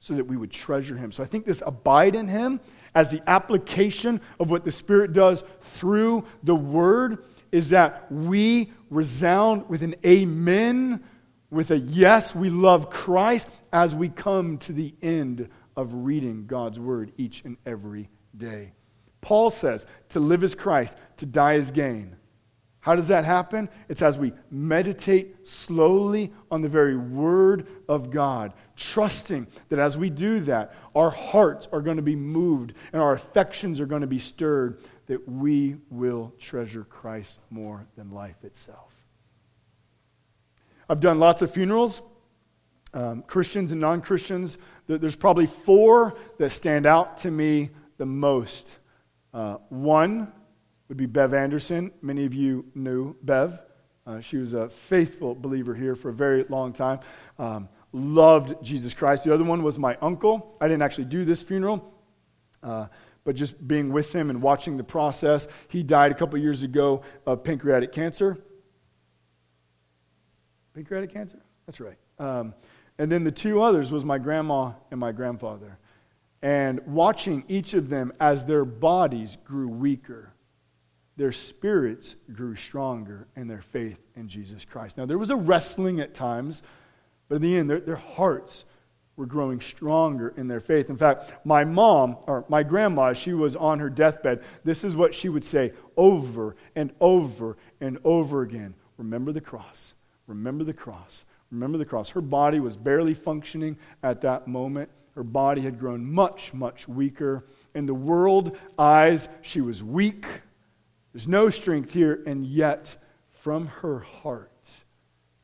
so 0.01 0.15
that 0.15 0.25
we 0.25 0.37
would 0.37 0.51
treasure 0.51 0.97
him. 0.97 1.13
So 1.13 1.23
I 1.23 1.27
think 1.27 1.45
this 1.45 1.63
abide 1.65 2.17
in 2.17 2.27
him 2.27 2.61
as 2.95 3.11
the 3.11 3.23
application 3.29 4.21
of 4.41 4.51
what 4.51 4.65
the 4.65 4.73
Spirit 4.73 5.13
does 5.13 5.45
through 5.61 6.25
the 6.43 6.55
Word 6.55 7.25
is 7.53 7.69
that 7.71 8.11
we 8.11 8.73
resound 8.91 9.69
with 9.69 9.83
an 9.83 9.95
amen 10.05 11.05
with 11.51 11.71
a 11.71 11.79
yes, 11.79 12.35
we 12.35 12.51
love 12.51 12.91
Christ 12.91 13.49
as 13.73 13.95
we 13.95 14.09
come 14.09 14.59
to 14.59 14.73
the 14.73 14.95
end 15.03 15.49
of 15.77 15.93
reading 15.93 16.47
God's 16.47 16.79
word 16.79 17.13
each 17.17 17.45
and 17.45 17.57
every 17.65 18.11
day. 18.37 18.73
Paul 19.21 19.51
says 19.51 19.87
to 20.11 20.21
live 20.21 20.45
as 20.45 20.55
Christ, 20.55 20.97
to 21.19 21.27
die 21.27 21.55
as 21.55 21.71
gain. 21.71 22.17
How 22.81 22.95
does 22.95 23.09
that 23.09 23.25
happen? 23.25 23.69
It's 23.89 24.03
as 24.03 24.17
we 24.17 24.33
meditate 24.51 25.49
slowly 25.49 26.33
on 26.51 26.63
the 26.63 26.69
very 26.69 26.97
word 26.97 27.67
of 27.89 28.11
God, 28.11 28.55
trusting 28.77 29.47
that 29.69 29.79
as 29.79 29.99
we 29.99 30.11
do 30.11 30.41
that, 30.41 30.75
our 30.95 31.11
hearts 31.11 31.69
are 31.73 31.81
going 31.81 31.97
to 31.97 32.03
be 32.03 32.17
moved 32.17 32.75
and 32.93 33.03
our 33.03 33.13
affections 33.13 33.81
are 33.81 33.87
going 33.87 34.03
to 34.03 34.07
be 34.07 34.19
stirred, 34.19 34.81
that 35.07 35.29
we 35.29 35.77
will 35.91 36.33
treasure 36.39 36.85
Christ 36.85 37.41
more 37.51 37.87
than 37.97 38.11
life 38.11 38.45
itself. 38.45 38.98
I've 40.89 41.01
done 41.01 41.19
lots 41.19 41.43
of 41.43 41.51
funerals, 41.51 42.01
um, 42.95 43.23
Christians 43.23 43.73
and 43.73 43.81
non 43.81 44.01
Christians. 44.01 44.57
There's 44.87 45.17
probably 45.17 45.47
four 45.47 46.17
that 46.39 46.51
stand 46.51 46.87
out 46.87 47.19
to 47.19 47.31
me 47.31 47.71
the 47.99 48.07
most. 48.07 48.79
Uh, 49.35 49.59
one 49.69 50.33
would 50.89 50.97
be 50.97 51.05
Bev 51.05 51.35
Anderson. 51.35 51.93
Many 52.01 52.25
of 52.25 52.33
you 52.33 52.65
knew 52.75 53.15
Bev. 53.23 53.61
Uh, 54.07 54.21
she 54.21 54.39
was 54.39 54.55
a 54.55 54.71
faithful 54.71 55.35
believer 55.35 55.75
here 55.75 55.95
for 55.95 56.09
a 56.09 56.15
very 56.15 56.45
long 56.49 56.73
time. 56.73 57.01
Um, 57.39 57.69
loved 57.93 58.65
Jesus 58.65 58.95
Christ. 58.95 59.25
The 59.25 59.35
other 59.35 59.45
one 59.45 59.63
was 59.63 59.79
my 59.79 59.99
uncle. 60.01 60.57
I 60.61 60.69
didn't 60.69 60.83
actually 60.83 61.05
do 61.05 61.27
this 61.27 61.43
funeral, 61.43 61.93
uh, 62.63 62.87
but 63.25 63.37
just 63.37 63.69
being 63.69 63.93
with 63.93 64.15
him 64.15 64.31
and 64.31 64.41
watching 64.41 64.79
the 64.79 64.85
process. 64.85 65.47
He 65.69 65.83
died 65.83 66.13
a 66.13 66.15
couple 66.15 66.39
years 66.39 66.63
ago 66.63 67.03
of 67.27 67.45
pancreatic 67.45 67.93
cancer. 67.93 68.39
Pancreatic 70.79 71.13
cancer? 71.13 71.41
That's 71.67 71.81
right. 71.81 71.99
Um, 72.21 72.55
and 72.99 73.11
then 73.11 73.25
the 73.25 73.33
two 73.33 73.61
others 73.61 73.91
was 73.91 74.05
my 74.05 74.17
grandma 74.17 74.75
and 74.93 75.01
my 75.01 75.11
grandfather. 75.11 75.77
And 76.41 76.79
watching 76.87 77.43
each 77.49 77.75
of 77.75 77.89
them 77.89 78.13
as 78.21 78.45
their 78.45 78.65
bodies 78.65 79.39
grew 79.45 79.67
weaker, 79.67 80.33
their 81.17 81.33
spirits 81.33 82.15
grew 82.33 82.55
stronger 82.55 83.27
in 83.35 83.49
their 83.49 83.61
faith 83.61 83.99
in 84.15 84.29
Jesus 84.29 84.65
Christ. 84.65 84.97
Now, 84.97 85.05
there 85.05 85.19
was 85.19 85.31
a 85.31 85.37
wrestling 85.37 85.99
at 85.99 86.15
times, 86.15 86.63
but 87.29 87.35
in 87.35 87.43
the 87.43 87.57
end, 87.57 87.69
their, 87.69 87.81
their 87.81 87.97
hearts 87.97 88.65
were 89.17 89.27
growing 89.27 89.61
stronger 89.61 90.33
in 90.37 90.47
their 90.47 90.61
faith. 90.61 90.91
In 90.91 90.97
fact, 90.97 91.45
my 91.45 91.65
mom, 91.65 92.19
or 92.29 92.45
my 92.49 92.63
grandma, 92.63 93.15
she 93.15 93.33
was 93.33 93.57
on 93.57 93.81
her 93.81 93.91
deathbed. 93.91 94.45
This 94.63 94.85
is 94.85 94.95
what 94.95 95.13
she 95.13 95.29
would 95.29 95.43
say 95.43 95.73
over 95.97 96.55
and 96.77 96.93
over 97.01 97.57
and 97.81 97.99
over 98.05 98.43
again 98.43 98.77
Remember 98.99 99.31
the 99.31 99.41
cross. 99.41 99.95
Remember 100.29 100.63
the 100.63 100.73
cross. 100.73 101.25
Remember 101.51 101.79
the 101.79 101.85
cross. 101.85 102.11
Her 102.11 102.21
body 102.21 102.61
was 102.61 102.77
barely 102.77 103.15
functioning 103.15 103.77
at 104.05 104.21
that 104.21 104.47
moment. 104.47 104.91
Her 105.15 105.25
body 105.25 105.63
had 105.63 105.81
grown 105.81 106.05
much, 106.05 106.55
much 106.55 106.87
weaker. 106.87 107.47
In 107.75 107.87
the 107.87 107.95
world 107.95 108.57
eyes, 108.79 109.29
she 109.43 109.61
was 109.61 109.83
weak. 109.83 110.27
There's 111.13 111.27
no 111.27 111.51
strength 111.51 111.93
here, 111.93 112.23
and 112.27 112.45
yet 112.45 112.97
from 113.41 113.67
her 113.67 113.99
heart 113.99 114.53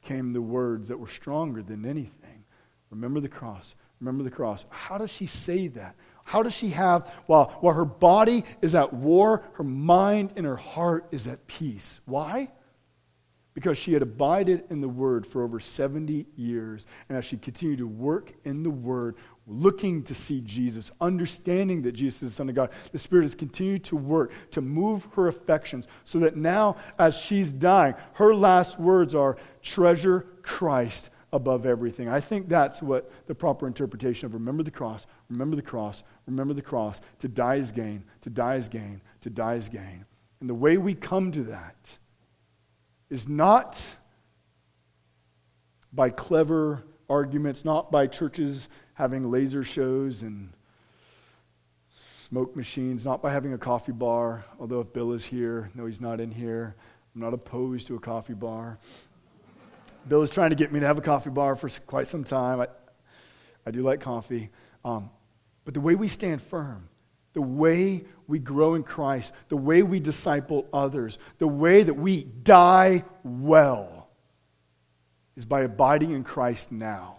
came 0.02 0.32
the 0.32 0.42
words 0.42 0.88
that 0.88 1.00
were 1.00 1.08
stronger 1.08 1.62
than 1.62 1.86
anything. 1.86 2.44
Remember 2.90 3.18
the 3.18 3.28
cross. 3.28 3.74
Remember 4.00 4.22
the 4.22 4.30
cross. 4.30 4.66
How 4.68 4.98
does 4.98 5.10
she 5.10 5.26
say 5.26 5.68
that? 5.68 5.96
How 6.24 6.42
does 6.42 6.54
she 6.54 6.70
have, 6.70 7.10
while, 7.26 7.56
while 7.60 7.74
her 7.74 7.84
body 7.84 8.44
is 8.60 8.74
at 8.74 8.92
war, 8.92 9.42
her 9.54 9.64
mind 9.64 10.34
and 10.36 10.44
her 10.46 10.56
heart 10.56 11.06
is 11.10 11.26
at 11.26 11.46
peace? 11.46 12.00
Why? 12.04 12.50
Because 13.54 13.78
she 13.78 13.92
had 13.92 14.02
abided 14.02 14.64
in 14.70 14.80
the 14.80 14.88
Word 14.88 15.26
for 15.26 15.42
over 15.42 15.60
70 15.60 16.26
years. 16.36 16.86
And 17.08 17.16
as 17.16 17.24
she 17.24 17.36
continued 17.36 17.78
to 17.78 17.86
work 17.86 18.32
in 18.44 18.64
the 18.64 18.70
Word, 18.70 19.14
looking 19.46 20.02
to 20.04 20.14
see 20.14 20.40
Jesus, 20.40 20.90
understanding 21.00 21.82
that 21.82 21.92
Jesus 21.92 22.22
is 22.22 22.30
the 22.30 22.34
Son 22.34 22.48
of 22.48 22.56
God, 22.56 22.70
the 22.90 22.98
Spirit 22.98 23.22
has 23.22 23.34
continued 23.34 23.84
to 23.84 23.96
work 23.96 24.32
to 24.50 24.60
move 24.60 25.06
her 25.14 25.28
affections 25.28 25.86
so 26.04 26.18
that 26.18 26.36
now, 26.36 26.76
as 26.98 27.16
she's 27.16 27.52
dying, 27.52 27.94
her 28.14 28.34
last 28.34 28.80
words 28.80 29.14
are 29.14 29.36
treasure 29.62 30.26
Christ 30.42 31.10
above 31.32 31.66
everything. 31.66 32.08
I 32.08 32.20
think 32.20 32.48
that's 32.48 32.82
what 32.82 33.10
the 33.26 33.34
proper 33.34 33.66
interpretation 33.66 34.26
of 34.26 34.34
remember 34.34 34.62
the 34.62 34.70
cross, 34.70 35.06
remember 35.28 35.56
the 35.56 35.62
cross, 35.62 36.02
remember 36.26 36.54
the 36.54 36.62
cross. 36.62 37.00
To 37.20 37.28
die 37.28 37.56
is 37.56 37.70
gain, 37.70 38.04
to 38.22 38.30
die 38.30 38.56
is 38.56 38.68
gain, 38.68 39.00
to 39.20 39.30
die 39.30 39.54
is 39.54 39.68
gain. 39.68 40.04
And 40.40 40.48
the 40.48 40.54
way 40.54 40.76
we 40.76 40.94
come 40.94 41.30
to 41.32 41.42
that 41.44 41.98
is 43.10 43.28
not 43.28 43.80
by 45.92 46.10
clever 46.10 46.82
arguments, 47.08 47.64
not 47.64 47.90
by 47.90 48.06
churches 48.06 48.68
having 48.94 49.30
laser 49.30 49.62
shows 49.64 50.22
and 50.22 50.50
smoke 52.16 52.56
machines, 52.56 53.04
not 53.04 53.22
by 53.22 53.32
having 53.32 53.52
a 53.52 53.58
coffee 53.58 53.92
bar, 53.92 54.44
although 54.58 54.80
if 54.80 54.92
Bill 54.92 55.12
is 55.12 55.24
here, 55.24 55.70
no, 55.74 55.86
he's 55.86 56.00
not 56.00 56.20
in 56.20 56.30
here. 56.30 56.74
I'm 57.14 57.20
not 57.20 57.34
opposed 57.34 57.86
to 57.88 57.96
a 57.96 58.00
coffee 58.00 58.34
bar. 58.34 58.78
Bill 60.08 60.22
is 60.22 60.30
trying 60.30 60.50
to 60.50 60.56
get 60.56 60.72
me 60.72 60.80
to 60.80 60.86
have 60.86 60.98
a 60.98 61.02
coffee 61.02 61.30
bar 61.30 61.54
for 61.54 61.68
quite 61.86 62.08
some 62.08 62.24
time. 62.24 62.60
I, 62.60 62.68
I 63.66 63.70
do 63.70 63.82
like 63.82 64.00
coffee. 64.00 64.50
Um, 64.84 65.10
but 65.64 65.74
the 65.74 65.80
way 65.80 65.94
we 65.94 66.08
stand 66.08 66.42
firm 66.42 66.88
the 67.34 67.42
way 67.42 68.04
we 68.26 68.38
grow 68.38 68.74
in 68.74 68.82
Christ, 68.82 69.32
the 69.48 69.56
way 69.56 69.82
we 69.82 70.00
disciple 70.00 70.66
others, 70.72 71.18
the 71.38 71.48
way 71.48 71.82
that 71.82 71.94
we 71.94 72.24
die 72.24 73.04
well 73.22 74.08
is 75.36 75.44
by 75.44 75.62
abiding 75.62 76.12
in 76.12 76.24
Christ 76.24 76.72
now, 76.72 77.18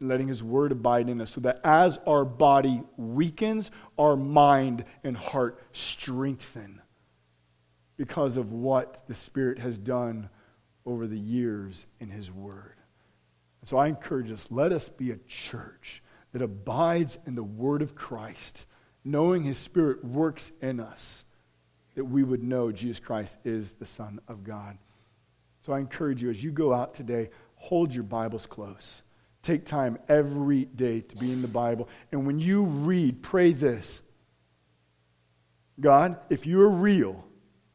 letting 0.00 0.28
His 0.28 0.42
Word 0.42 0.72
abide 0.72 1.08
in 1.08 1.20
us, 1.20 1.32
so 1.32 1.40
that 1.42 1.60
as 1.64 1.98
our 2.06 2.24
body 2.24 2.82
weakens, 2.96 3.70
our 3.98 4.16
mind 4.16 4.84
and 5.04 5.16
heart 5.16 5.60
strengthen 5.72 6.80
because 7.96 8.36
of 8.36 8.52
what 8.52 9.02
the 9.08 9.14
Spirit 9.14 9.58
has 9.58 9.76
done 9.76 10.30
over 10.86 11.06
the 11.06 11.18
years 11.18 11.84
in 12.00 12.10
His 12.10 12.30
Word. 12.32 12.76
so 13.64 13.76
I 13.76 13.88
encourage 13.88 14.30
us 14.30 14.46
let 14.50 14.72
us 14.72 14.88
be 14.88 15.10
a 15.10 15.18
church 15.26 16.02
that 16.32 16.42
abides 16.42 17.18
in 17.26 17.34
the 17.34 17.42
Word 17.42 17.82
of 17.82 17.96
Christ 17.96 18.66
knowing 19.04 19.42
His 19.42 19.58
Spirit 19.58 20.04
works 20.04 20.52
in 20.60 20.80
us, 20.80 21.24
that 21.94 22.04
we 22.04 22.22
would 22.22 22.42
know 22.42 22.70
Jesus 22.70 23.00
Christ 23.00 23.38
is 23.44 23.74
the 23.74 23.86
Son 23.86 24.20
of 24.28 24.44
God. 24.44 24.78
So 25.62 25.72
I 25.72 25.78
encourage 25.78 26.22
you 26.22 26.30
as 26.30 26.42
you 26.42 26.52
go 26.52 26.72
out 26.72 26.94
today, 26.94 27.30
hold 27.56 27.94
your 27.94 28.04
Bibles 28.04 28.46
close. 28.46 29.02
Take 29.42 29.64
time 29.64 29.98
every 30.08 30.64
day 30.64 31.00
to 31.00 31.16
be 31.16 31.32
in 31.32 31.42
the 31.42 31.48
Bible. 31.48 31.88
And 32.12 32.26
when 32.26 32.38
you 32.38 32.64
read, 32.64 33.22
pray 33.22 33.52
this 33.52 34.02
God, 35.80 36.18
if 36.28 36.46
you 36.46 36.60
are 36.62 36.70
real, 36.70 37.24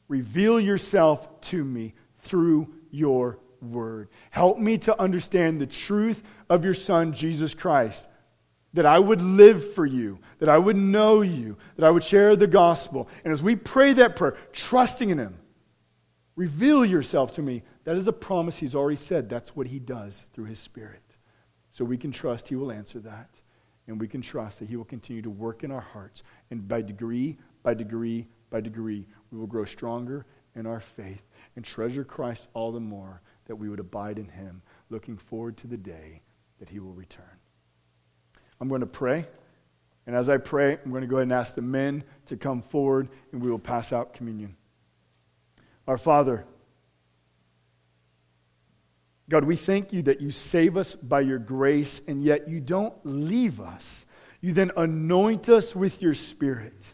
reveal 0.08 0.60
yourself 0.60 1.42
to 1.42 1.64
me 1.64 1.94
through 2.20 2.74
your 2.92 3.40
word. 3.62 4.10
Help 4.30 4.58
me 4.58 4.78
to 4.80 5.00
understand 5.00 5.60
the 5.60 5.68
truth 5.68 6.22
of 6.50 6.66
your 6.66 6.74
Son, 6.74 7.14
Jesus 7.14 7.54
Christ 7.54 8.08
that 8.74 8.86
I 8.86 8.98
would 8.98 9.22
live 9.22 9.74
for 9.74 9.86
you, 9.86 10.20
that 10.40 10.50
I 10.50 10.58
would 10.58 10.76
know 10.76 11.22
you, 11.22 11.58
that 11.76 11.86
I 11.86 11.92
would 11.92 12.04
share 12.04 12.36
the 12.36 12.48
gospel. 12.48 13.08
And 13.24 13.32
as 13.32 13.44
we 13.44 13.56
pray 13.56 13.94
that 13.94 14.16
prayer, 14.16 14.36
trusting 14.52 15.10
in 15.10 15.20
Him, 15.20 15.38
reveal 16.36 16.84
yourself 16.84 17.32
to 17.34 17.42
me. 17.42 17.64
That 17.84 17.96
is 17.96 18.08
a 18.08 18.14
promise 18.14 18.58
He's 18.58 18.76
already 18.76 18.98
said. 18.98 19.30
That's 19.30 19.56
what 19.56 19.68
He 19.68 19.80
does 19.80 20.26
through 20.34 20.46
His 20.46 20.60
Spirit. 20.60 21.02
So 21.72 21.86
we 21.86 21.98
can 21.98 22.12
trust 22.12 22.50
He 22.50 22.56
will 22.56 22.72
answer 22.72 23.00
that. 23.02 23.30
And 23.88 24.00
we 24.00 24.08
can 24.08 24.22
trust 24.22 24.60
that 24.60 24.70
He 24.70 24.76
will 24.76 24.86
continue 24.86 25.22
to 25.22 25.30
work 25.30 25.64
in 25.64 25.72
our 25.72 25.82
hearts. 25.82 26.24
And 26.50 26.68
by 26.68 26.82
degree, 26.82 27.38
by 27.62 27.74
degree, 27.74 28.28
by 28.50 28.62
degree, 28.62 29.06
we 29.32 29.38
will 29.38 29.48
grow 29.48 29.66
stronger 29.66 30.26
in 30.56 30.66
our 30.66 30.80
faith 30.80 31.22
and 31.56 31.64
treasure 31.66 32.04
Christ 32.04 32.48
all 32.54 32.72
the 32.72 32.80
more 32.80 33.22
that 33.46 33.56
we 33.56 33.70
would 33.70 33.80
abide 33.80 34.18
in 34.18 34.30
Him, 34.30 34.62
looking 34.90 35.18
forward 35.18 35.58
to 35.58 35.68
the 35.68 35.78
day 35.78 36.22
that 36.60 36.70
He 36.70 36.80
will 36.80 36.94
return. 36.94 37.26
I'm 38.64 38.70
going 38.70 38.80
to 38.80 38.88
pray. 38.88 39.28
And 40.08 40.16
as 40.16 40.30
I 40.30 40.38
pray, 40.38 40.78
I'm 40.86 40.90
going 40.90 41.02
to 41.02 41.08
go 41.08 41.18
ahead 41.18 41.24
and 41.24 41.34
ask 41.34 41.54
the 41.54 41.62
men 41.62 42.02
to 42.28 42.38
come 42.38 42.62
forward 42.62 43.10
and 43.34 43.44
we 43.44 43.52
will 43.52 43.60
pass 43.60 43.92
out 43.92 44.14
communion. 44.14 44.56
Our 45.86 45.98
Father, 45.98 46.46
God, 49.30 49.44
we 49.44 49.58
thank 49.58 49.92
you 49.92 50.02
that 50.04 50.22
you 50.22 50.32
save 50.32 50.78
us 50.78 50.96
by 50.96 51.20
your 51.20 51.40
grace, 51.40 52.00
and 52.08 52.24
yet 52.24 52.48
you 52.48 52.62
don't 52.62 52.94
leave 53.04 53.60
us. 53.60 54.06
You 54.40 54.54
then 54.54 54.72
anoint 54.78 55.50
us 55.50 55.76
with 55.76 56.02
your 56.02 56.14
Spirit, 56.14 56.94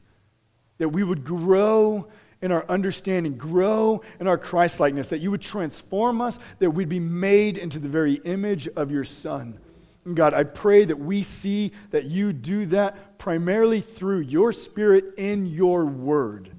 that 0.80 0.89
we 0.89 1.03
would 1.03 1.24
grow 1.24 2.07
in 2.41 2.51
our 2.51 2.65
understanding, 2.67 3.38
grow 3.38 4.01
in 4.20 4.28
our 4.28 4.39
Christlikeness, 4.39 5.09
that 5.09 5.20
you 5.20 5.30
would 5.30 5.41
transform 5.41 6.20
us, 6.20 6.39
that 6.57 6.72
we'd 6.72 6.89
be 6.89 6.99
made 6.99 7.59
into 7.59 7.78
the 7.78 7.89
very 7.89 8.15
image 8.15 8.67
of 8.70 8.89
your 8.89 9.03
Son. 9.03 9.59
And 10.05 10.15
God, 10.15 10.33
I 10.33 10.43
pray 10.43 10.85
that 10.85 10.97
we 10.97 11.23
see 11.23 11.73
that 11.91 12.05
you 12.05 12.33
do 12.33 12.65
that 12.67 13.17
primarily 13.17 13.81
through 13.81 14.19
your 14.19 14.53
Spirit 14.53 15.15
in 15.17 15.45
your 15.45 15.85
Word. 15.85 16.51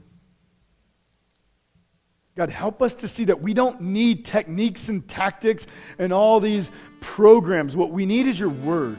God, 2.41 2.49
help 2.49 2.81
us 2.81 2.95
to 2.95 3.07
see 3.07 3.25
that 3.25 3.43
we 3.43 3.53
don't 3.53 3.83
need 3.83 4.25
techniques 4.25 4.89
and 4.89 5.07
tactics 5.07 5.67
and 5.99 6.11
all 6.11 6.41
these 6.41 6.71
programs. 7.01 7.77
What 7.77 7.91
we 7.91 8.07
need 8.07 8.27
is 8.27 8.41
your 8.41 8.49
word. 8.49 8.97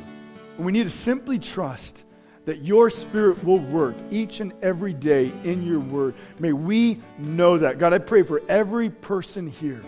And 0.57 0.65
we 0.65 0.71
need 0.71 0.83
to 0.83 0.91
simply 0.91 1.39
trust 1.39 2.03
that 2.45 2.63
your 2.63 2.91
spirit 2.91 3.43
will 3.43 3.57
work 3.57 3.95
each 4.11 4.41
and 4.41 4.53
every 4.61 4.93
day 4.93 5.31
in 5.43 5.63
your 5.65 5.79
word. 5.79 6.13
May 6.37 6.53
we 6.53 7.01
know 7.17 7.57
that. 7.57 7.79
God, 7.79 7.93
I 7.93 7.97
pray 7.97 8.21
for 8.21 8.43
every 8.47 8.91
person 8.91 9.47
here. 9.47 9.81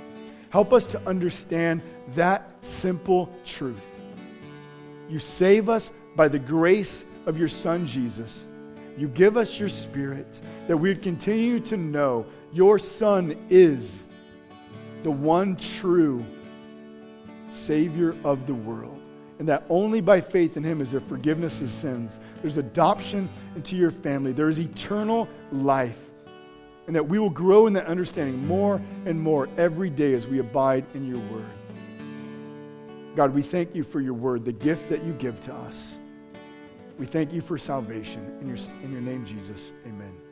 Help 0.50 0.74
us 0.74 0.88
to 0.88 1.02
understand 1.08 1.84
that 2.16 2.50
simple 2.64 3.32
truth. 3.46 3.93
You 5.10 5.20
save 5.20 5.70
us 5.70 5.92
by 6.16 6.28
the 6.28 6.40
grace 6.40 7.06
of 7.26 7.38
your 7.38 7.48
Son, 7.48 7.86
Jesus. 7.86 8.46
You 8.98 9.08
give 9.08 9.38
us 9.38 9.60
your 9.60 9.70
spirit 9.70 10.42
that 10.68 10.78
we 10.78 10.90
would 10.90 11.02
continue 11.02 11.60
to 11.62 11.78
know 11.78 12.26
your 12.52 12.78
Son 12.78 13.36
is 13.50 14.06
the 15.02 15.12
one 15.12 15.56
true 15.56 16.24
Savior 17.50 18.16
of 18.24 18.46
the 18.48 18.54
world. 18.54 19.00
And 19.40 19.48
that 19.50 19.64
only 19.70 20.00
by 20.00 20.22
faith 20.22 20.58
in 20.58 20.64
Him 20.64 20.80
is 20.80 20.92
there 20.92 21.02
forgiveness 21.02 21.62
of 21.62 21.70
sins. 21.70 22.20
There's 22.42 22.58
adoption 22.58 23.28
into 23.56 23.76
your 23.76 23.92
family. 23.92 24.32
There 24.32 24.50
is 24.50 24.60
eternal 24.60 25.28
life. 25.52 25.98
And 26.86 26.96
that 26.96 27.08
we 27.08 27.18
will 27.18 27.30
grow 27.30 27.68
in 27.68 27.74
that 27.74 27.88
understanding 27.88 28.46
more 28.46 28.82
and 29.06 29.20
more 29.20 29.50
every 29.58 29.90
day 29.90 30.14
as 30.14 30.28
we 30.28 30.40
abide 30.40 30.86
in 30.94 31.08
your 31.08 31.20
word. 31.32 31.50
God, 33.16 33.34
we 33.34 33.42
thank 33.42 33.76
you 33.76 33.84
for 33.84 34.02
your 34.02 34.14
word, 34.14 34.44
the 34.44 34.54
gift 34.54 34.90
that 34.90 35.04
you 35.04 35.14
give 35.14 35.40
to 35.46 35.54
us. 35.54 36.00
We 36.98 37.06
thank 37.06 37.34
you 37.34 37.42
for 37.42 37.58
salvation. 37.58 38.38
In 38.42 38.48
your, 38.48 38.58
in 38.84 38.92
your 38.92 39.02
name, 39.02 39.26
Jesus, 39.26 39.74
amen. 39.86 40.23